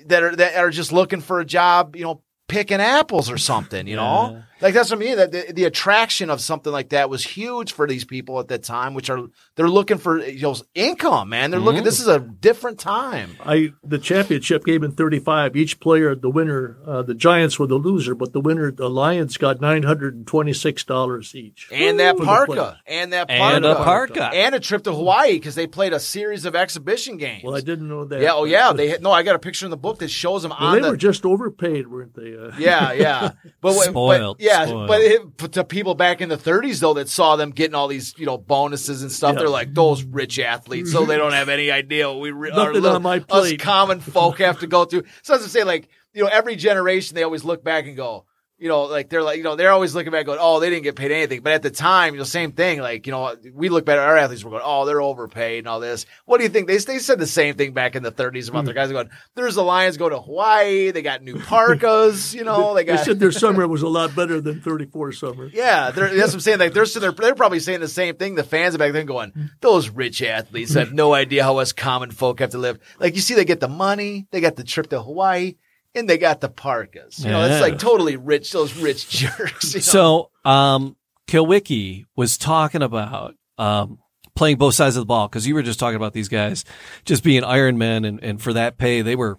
[0.07, 3.87] that are, that are just looking for a job, you know, picking apples or something,
[3.87, 4.43] you know?
[4.61, 5.17] Like that's what I mean.
[5.17, 8.63] That the, the attraction of something like that was huge for these people at that
[8.63, 11.51] time, which are they're looking for you know income, man.
[11.51, 11.83] They're looking.
[11.83, 13.31] This is a different time.
[13.43, 15.55] I the championship game in '35.
[15.55, 19.37] Each player, the winner, uh, the Giants were the loser, but the winner, the Lions,
[19.37, 21.67] got nine hundred and twenty six dollars each.
[21.71, 22.47] And that For the players.
[22.47, 24.23] parka, and that parka, And a parka.
[24.25, 27.43] and a trip to Hawaii because they played a series of exhibition games.
[27.43, 28.21] Well, I didn't know that.
[28.21, 29.11] yeah, oh yeah, they had, no.
[29.11, 30.89] I got a picture in the book that shows them Well, on they the.
[30.91, 32.35] were just overpaid, weren't they?
[32.35, 33.31] Uh, yeah, yeah,
[33.61, 34.87] but, what- Spoiled, but yeah, spoiled.
[34.87, 38.13] but, it, to people back in the 30s though that saw them getting all these
[38.17, 39.39] you know bonuses and stuff, Yeah.
[39.39, 42.73] they're like those rich athletes, so they don't have any idea what we re- Nothing
[42.73, 45.03] little- on my us common folk have to go through.
[45.23, 48.25] So as I say, like you know, every generation they always look back and go.
[48.61, 50.83] You know, like they're like, you know, they're always looking back going, oh, they didn't
[50.83, 51.41] get paid anything.
[51.41, 52.79] But at the time, you know, same thing.
[52.79, 55.67] Like, you know, we look back at our athletes, we're going, oh, they're overpaid and
[55.67, 56.05] all this.
[56.25, 56.67] What do you think?
[56.67, 58.79] They, they said the same thing back in the 30s about their hmm.
[58.79, 60.91] guys going, there's the Lions go to Hawaii.
[60.91, 64.39] They got new parkas, you know, they They said their summer was a lot better
[64.39, 65.49] than 34 summer.
[65.61, 66.59] Yeah, they're, that's what I'm saying.
[66.59, 68.35] Like they're, they're they're probably saying the same thing.
[68.35, 69.45] The fans back then going, hmm.
[69.59, 72.79] those rich athletes have no idea how us common folk have to live.
[72.99, 75.55] Like you see, they get the money, they got the trip to Hawaii,
[75.95, 77.19] and they got the parkas.
[77.23, 77.53] You know, Yeah.
[77.53, 78.51] it's like totally rich.
[78.51, 79.73] Those rich jerks.
[79.73, 79.81] you know?
[79.81, 80.95] So, um,
[81.27, 83.99] Klewicki was talking about, um,
[84.35, 86.63] playing both sides of the ball because you were just talking about these guys
[87.05, 89.37] just being Iron Men and, and for that pay, they were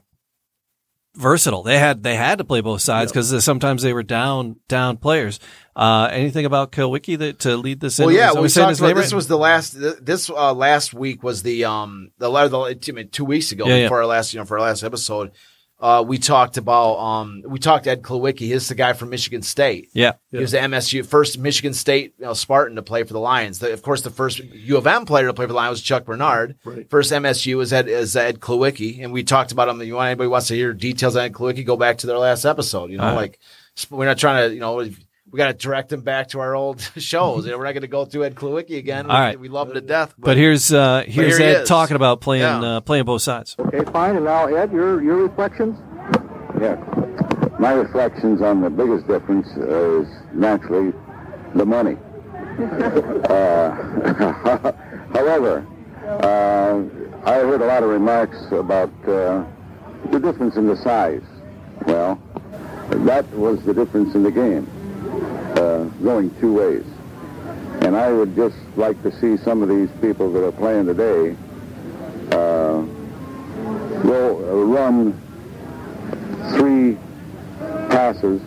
[1.15, 1.63] versatile.
[1.63, 5.41] They had, they had to play both sides because sometimes they were down, down players.
[5.75, 8.07] Uh, anything about Klewicki that to lead this in?
[8.07, 9.17] Well, yeah, we talked about this right?
[9.17, 9.71] was the last.
[10.05, 13.83] This uh, last week was the um the, the two weeks ago Yeah, yeah.
[13.85, 15.33] before our last you know for our last episode.
[15.83, 18.39] Uh, we talked about um we talked Ed Klewicki.
[18.39, 19.91] He's the guy from Michigan State.
[19.93, 20.13] Yeah.
[20.31, 23.59] He was the MSU first Michigan State you know, Spartan to play for the Lions.
[23.59, 25.83] The, of course, the first U of M player to play for the Lions was
[25.83, 26.57] Chuck Bernard.
[26.65, 26.89] Right.
[26.89, 29.83] First MSU was Ed, is Ed Klewicki, and we talked about him.
[29.83, 31.67] You want anybody wants to hear details on Ed Klewicki?
[31.67, 32.91] Go back to their last episode.
[32.93, 33.17] You know, All right.
[33.17, 33.41] like
[33.91, 34.89] we're not trying to you know.
[35.33, 37.47] We got to direct them back to our old shows.
[37.47, 39.11] You know, we're not going to go through Ed Klewicki again.
[39.11, 39.41] All we, right.
[39.41, 40.15] we love him to death.
[40.19, 41.69] But here's, uh, here's here Ed is.
[41.69, 42.77] talking about playing, Yeah.
[42.77, 43.57] uh, playing both sides.
[43.59, 44.17] Okay, fine.
[44.17, 45.79] And now, Ed, your your reflections.
[46.61, 46.79] Yes.
[47.59, 50.93] My reflections on the biggest difference is naturally
[51.55, 51.97] the money.
[53.31, 53.71] uh,
[55.15, 55.67] however,
[56.05, 56.83] uh,
[57.25, 59.45] I heard a lot of remarks about uh,
[60.11, 61.23] the difference in the size.
[61.87, 62.21] Well,
[62.91, 64.69] that was the difference in the game,
[65.63, 66.85] uh, going two ways.
[67.85, 71.37] And I would just like to see some of these people that are playing today
[72.33, 72.83] uh,
[74.03, 75.21] go uh, run
[76.57, 76.99] three
[77.91, 78.43] passes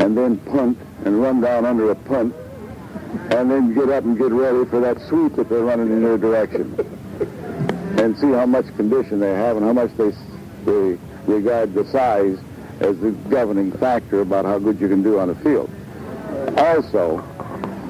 [0.00, 2.34] and then punt and run down under a punt
[3.30, 6.18] and then get up and get ready for that sweep that they're running in their
[6.18, 6.74] direction
[7.98, 10.10] and see how much condition they have and how much they,
[10.64, 12.38] they regard the size
[12.80, 15.70] as the governing factor about how good you can do on the field.
[16.56, 17.18] Also,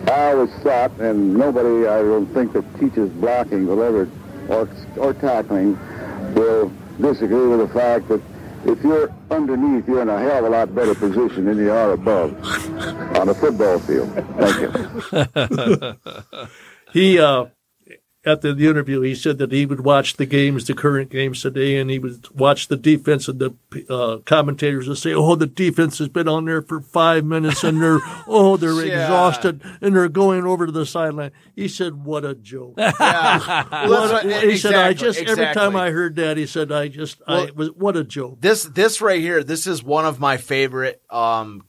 [0.09, 4.09] I always thought, and nobody I don't think that teaches blocking will ever,
[4.49, 5.79] or, or tackling,
[6.35, 8.21] will disagree with the fact that
[8.67, 11.93] if you're underneath, you're in a hell of a lot better position than you are
[11.93, 12.35] above
[13.19, 14.11] on a football field.
[14.39, 14.61] Thank
[15.13, 15.97] you.
[16.95, 17.47] He uh,
[18.27, 21.43] at the, the interview, he said that he would watch the games, the current games
[21.43, 23.55] today, and he would watch the defense, and the
[23.91, 27.83] uh, commentators would say, "Oh, the defense has been on there for five minutes, and
[27.83, 29.03] they're oh, they're Yeah.
[29.05, 33.89] exhausted, and they're going over to the sideline." He said, "What a joke." Yeah.
[33.89, 35.77] What he said, "I exactly, just every time.
[35.77, 39.01] I heard that, he said, I just I Well- was what a joke." this this
[39.01, 41.63] right here this is one of my favorite um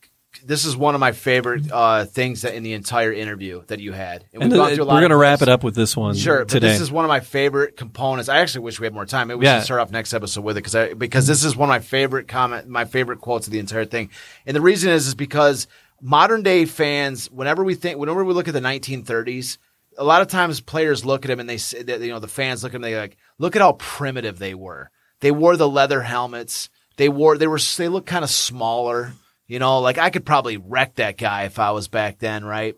[0.45, 3.91] this is one of my favorite uh things that in the entire interview that you
[3.93, 5.75] had And we've uh, gone through a lot we're going to wrap it up with
[5.75, 6.67] this one Sure, but today.
[6.67, 8.29] this is one of my favorite components.
[8.29, 9.27] I actually wish we had more time.
[9.27, 9.57] Maybe we Yeah.
[9.59, 12.27] should start off next episode with it because because this is one of my favorite
[12.27, 14.09] comment, my favorite quotes of the entire thing.
[14.45, 15.67] And the reason is is because
[16.01, 19.57] modern day fans, whenever we think, whenever we look at the 1930s,
[19.97, 22.27] a lot of times players look at them and they say, that, you know, the
[22.27, 24.91] fans look at them, they like, look at how primitive they were.
[25.21, 26.69] They wore the leather helmets.
[26.97, 29.13] They wore, they were, they look kind of smaller.
[29.47, 32.75] You know, like I could probably wreck that guy if I was back then, right?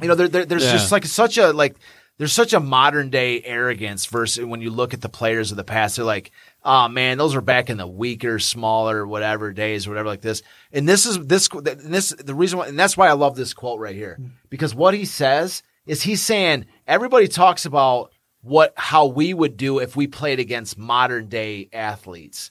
[0.00, 0.72] You know, there, there, there's Yeah.
[0.72, 1.76] just like such a like
[2.18, 5.64] there's such a modern day arrogance versus when you look at the players of the
[5.64, 5.96] past.
[5.96, 6.30] They're like,
[6.64, 10.42] oh man, those were back in the weaker, smaller, whatever days, whatever like this.
[10.72, 13.54] And this is this and this the reason why, and that's why I love this
[13.54, 19.06] quote right here because what he says is he's saying everybody talks about what how
[19.06, 22.50] we would do if we played against modern day athletes.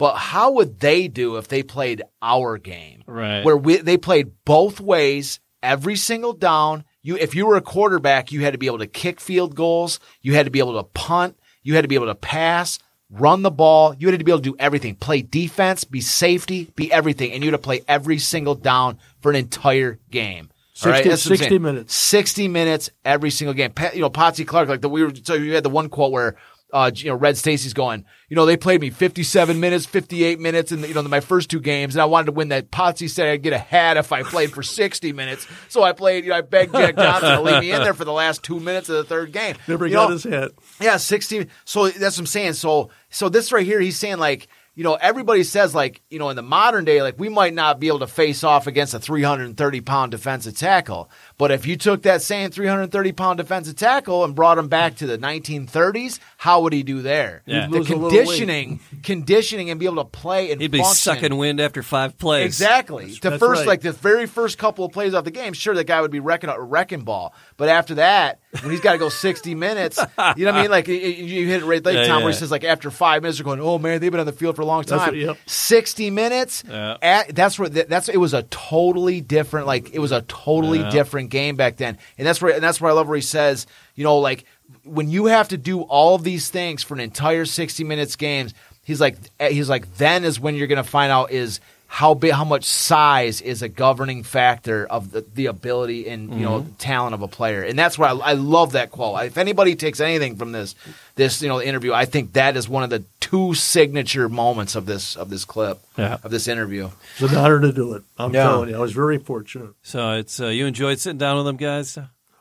[0.00, 3.02] But how would they do if they played our game?
[3.06, 3.44] Right.
[3.44, 8.32] Where we, they played both ways every single down, you if you were a quarterback,
[8.32, 10.84] you had to be able to kick field goals, you had to be able to
[10.84, 12.78] punt, you had to be able to pass,
[13.10, 14.94] run the ball, you had to be able to do everything.
[14.94, 19.28] Play defense, be safety, be everything, and you had to play every single down for
[19.28, 20.48] an entire game.
[20.82, 21.94] All 60 That's 60 minutes.
[21.94, 23.72] 60 minutes every single game.
[23.72, 26.10] Pa- You know, Potsy Clark, like the we were, so you had the one quote
[26.10, 26.36] where,
[26.72, 30.72] uh, you know, Red Stacy's going, you know, they played me 57 minutes, 58 minutes
[30.72, 32.70] in, the, you know, my first two games, and I wanted to win that.
[32.70, 35.46] Potsy said I'd get a hat if I played for 60 minutes.
[35.68, 38.04] So I played, you know, I begged Jack Johnson to leave me in there for
[38.04, 39.56] the last two minutes of the third game.
[39.66, 40.52] Never You got know, his hat.
[40.80, 41.48] yeah, 16.
[41.64, 42.52] So that's what I'm saying.
[42.54, 46.30] So, so this right here, he's saying like, you know, everybody says like, you know,
[46.30, 49.00] in the modern day, like we might not be able to face off against a
[49.00, 51.10] 330 pound defensive tackle.
[51.40, 55.06] But if you took that same 330 pound defensive tackle and brought him back to
[55.06, 57.40] the 1930s, how would he do there?
[57.46, 57.66] Yeah.
[57.66, 58.18] The Lose a little weight.
[58.26, 60.94] conditioning, conditioning and be able to play and He'd be function.
[61.14, 62.44] sucking wind after five plays.
[62.44, 63.06] Exactly.
[63.22, 63.68] the that's first, right.
[63.68, 66.20] like the very first couple of plays off the game, sure, the guy would be
[66.20, 67.34] wrecking a wrecking ball.
[67.56, 69.96] But after that, when he's got to go 60 minutes,
[70.36, 70.70] you know what I mean?
[70.70, 73.22] Like you- you hit it right late, Yeah, Tom, where he says, like, after five
[73.22, 74.98] minutes, they're going, oh, man, they've been on the field for a long time.
[74.98, 75.38] what- yep.
[75.46, 76.96] 60 minutes, Yeah.
[77.00, 80.90] at, that's where, that's, it was a totally different, like, it was a totally Yeah.
[80.90, 81.96] different game back then.
[82.18, 84.44] And that's where, and that's where I love where he says, you know, like,
[84.84, 88.54] when you have to do all of these things for an entire 60 minutes games,
[88.84, 91.60] he's like, eh, he's like, then is when you're going to find out is
[91.92, 96.44] how big, how much size is a governing factor of the, the ability and you
[96.46, 99.20] know talent of a player, and that's why I, I love that quote.
[99.24, 100.76] If anybody takes anything from this
[101.16, 104.86] this you know interview, I think that is one of the two signature moments of
[104.86, 106.18] this of this clip Yeah.
[106.22, 106.90] of this interview.
[107.18, 108.02] It's an honor to do it.
[108.16, 108.44] I'm Yeah.
[108.44, 109.70] telling you, I was very fortunate.
[109.82, 111.98] So it's uh, you enjoyed sitting down with them guys.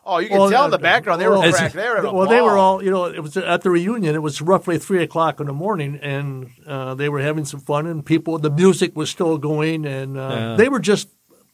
[0.10, 1.74] Oh, you can Well, tell in the background they were well, cracked.
[1.76, 4.16] They were having a well, they were all, you know, it was at the reunion.
[4.16, 7.86] It was roughly three o'clock in the morning, and uh, they were having some fun,
[7.88, 10.56] and people, the music was still going, and uh, Yeah.
[10.56, 11.10] they were just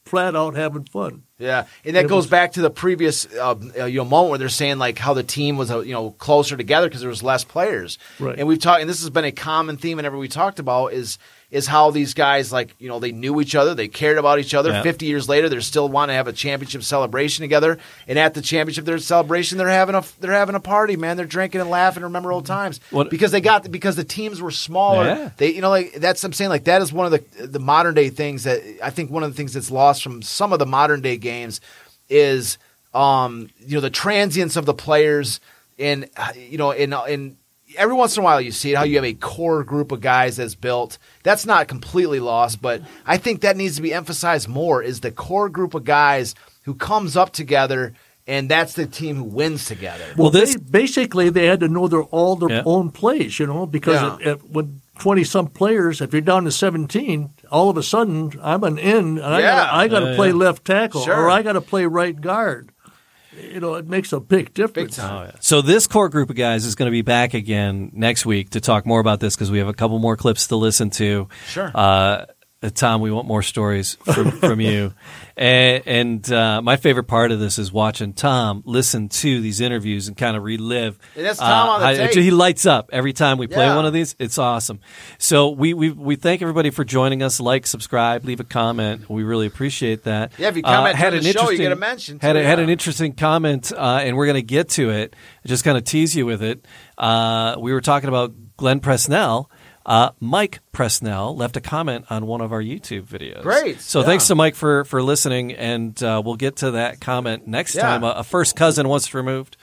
[0.05, 1.23] flat out having fun.
[1.39, 4.29] Yeah, and that It goes was- back to the previous uh, uh, you know moment
[4.29, 7.09] where they're saying like how the team was uh, you know closer together because there
[7.09, 7.97] was less players.
[8.19, 8.37] Right.
[8.37, 11.17] And we've talked, and this has been a common theme whenever we talked about is
[11.51, 14.53] is how these guys like you know they knew each other, they cared about each
[14.53, 14.71] other.
[14.71, 14.81] Yeah.
[14.83, 17.77] Fifty years later, they're still want to have a championship celebration together,
[18.07, 21.17] and at the championship their celebration, they're having a they're having a party, man.
[21.17, 24.51] They're drinking and laughing, remember old times What- because they got because the teams were
[24.51, 25.05] smaller.
[25.05, 25.29] Yeah.
[25.37, 27.93] They you know like that's I'm saying like that is one of the the modern
[27.95, 30.65] day things that I think one of the things that's lost from some of the
[30.65, 31.61] modern day games
[32.09, 32.57] is
[32.93, 35.39] um you know the transience of the players
[35.77, 37.37] and you know in in
[37.77, 39.99] every once in a while you see it how you have a core group of
[40.01, 44.47] guys that's built that's not completely lost but I think that needs to be emphasized
[44.47, 47.93] more is the core group of guys who comes up together
[48.27, 50.03] and that's the team who wins together.
[50.17, 52.63] Well, this They, basically, they had to know their all their Yeah.
[52.65, 54.15] own plays, you know, because Yeah.
[54.31, 58.31] if, if, when twenty some players, if you're down to seventeen, all of a sudden
[58.41, 59.55] I'm an end, and I Yeah.
[59.55, 60.33] got I got to Yeah, play yeah.
[60.33, 61.15] left tackle Sure.
[61.15, 62.71] or I got to play right guard.
[63.39, 64.95] You know, it makes a big difference.
[64.95, 65.35] time.
[65.39, 68.61] So this core group of guys is going to be back again next week to
[68.61, 71.27] talk more about this because we have a couple more clips to listen to.
[71.47, 71.71] Sure.
[71.73, 72.25] Uh,
[72.71, 74.93] Tom, we want more stories from, from you.
[75.37, 80.07] And, and uh, my favorite part of this is watching Tom listen to these interviews
[80.07, 80.97] and kind of relive.
[81.13, 82.23] And that's Tom uh, on the how- tape.
[82.23, 83.75] He lights up every time we play Yeah.
[83.75, 84.15] one of these.
[84.17, 84.79] It's awesome.
[85.17, 87.41] So we, we we thank everybody for joining us.
[87.41, 89.09] Like, subscribe, leave a comment.
[89.09, 90.31] We really appreciate that.
[90.37, 92.43] Yeah, if you comment Uh, had an the show, you get a mention, Had, a,
[92.45, 95.17] had an interesting comment, uh, and we're going to get to it.
[95.45, 96.63] Just kind of tease you with it.
[96.97, 99.47] Uh, we were talking about Glenn Presnell.
[99.85, 103.43] Uh, Mike Presnell left a comment on one of our YouTube videos.
[103.43, 104.05] Great, So yeah.
[104.07, 107.83] thanks to Mike for for listening, and uh, we'll get to that comment next Yeah.
[107.83, 108.03] time.
[108.03, 109.57] A, a first cousin once removed.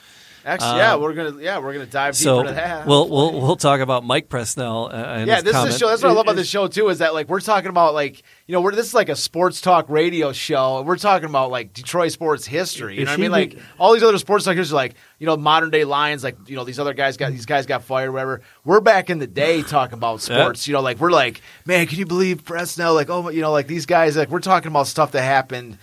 [0.44, 2.86] Actually, yeah, we're gonna yeah we're gonna dive deeper So into that.
[2.86, 4.92] we'll we'll we'll talk about Mike Presnell.
[4.92, 5.70] Uh, and yeah, this comment.
[5.70, 5.88] is a show.
[5.88, 6.88] That's what I love about this show too.
[6.88, 9.60] Is that like we're talking about like you know we're this is like a sports
[9.60, 10.78] talk radio show.
[10.78, 12.98] and We're talking about like Detroit sports history.
[12.98, 13.30] You know what I mean?
[13.30, 16.24] Like all these other sports talkers are like you know modern day Lions.
[16.24, 18.10] Like you know these other guys got these guys got fired.
[18.12, 18.40] Whatever.
[18.64, 20.66] We're back in the day talking about sports.
[20.66, 22.92] You know, like we're like man, can you believe Fresno?
[22.92, 25.78] Like oh you know like these guys like we're talking about stuff that happened.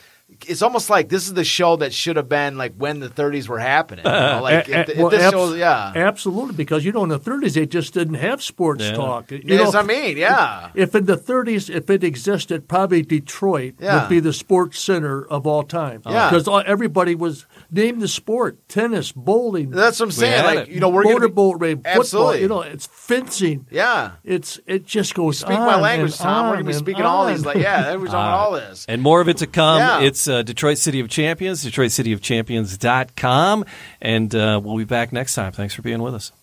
[0.48, 3.48] It's almost like this is the show that should have been like when the 30s
[3.50, 4.06] were happening.
[4.06, 4.40] You know?
[4.44, 6.56] Like if, A- if well, this abs- show, yeah, absolutely.
[6.56, 8.94] Because you know, in the '30s, they just didn't have sports Yeah.
[8.94, 9.32] talk.
[9.32, 10.70] You Yes, know, I mean, yeah.
[10.76, 14.00] If in the 30s, if it existed, probably Detroit Yeah.
[14.02, 16.02] would be the sports center of all time.
[16.08, 16.30] Yeah.
[16.30, 20.46] because everybody was named the sport: tennis, bowling, That's what I'm saying.
[20.46, 20.70] Like it.
[20.70, 22.00] you know we're gonna be- motorboat race, football.
[22.00, 22.42] Absolutely.
[22.44, 23.66] You know, it's fencing.
[23.70, 24.12] yeah.
[24.24, 26.46] It's it just goes Speak my language, and Tom.
[26.50, 28.86] We're gonna be and speaking all these like yeah, we're talking about all this.
[28.88, 29.80] And more of it to come.
[29.80, 30.00] Yeah.
[30.20, 33.66] It's uh, Detroit City of Champions, DetroitCityOfChampions.com.
[34.02, 35.54] And uh, we'll be back next time.
[35.54, 36.34] Thanks for being with us.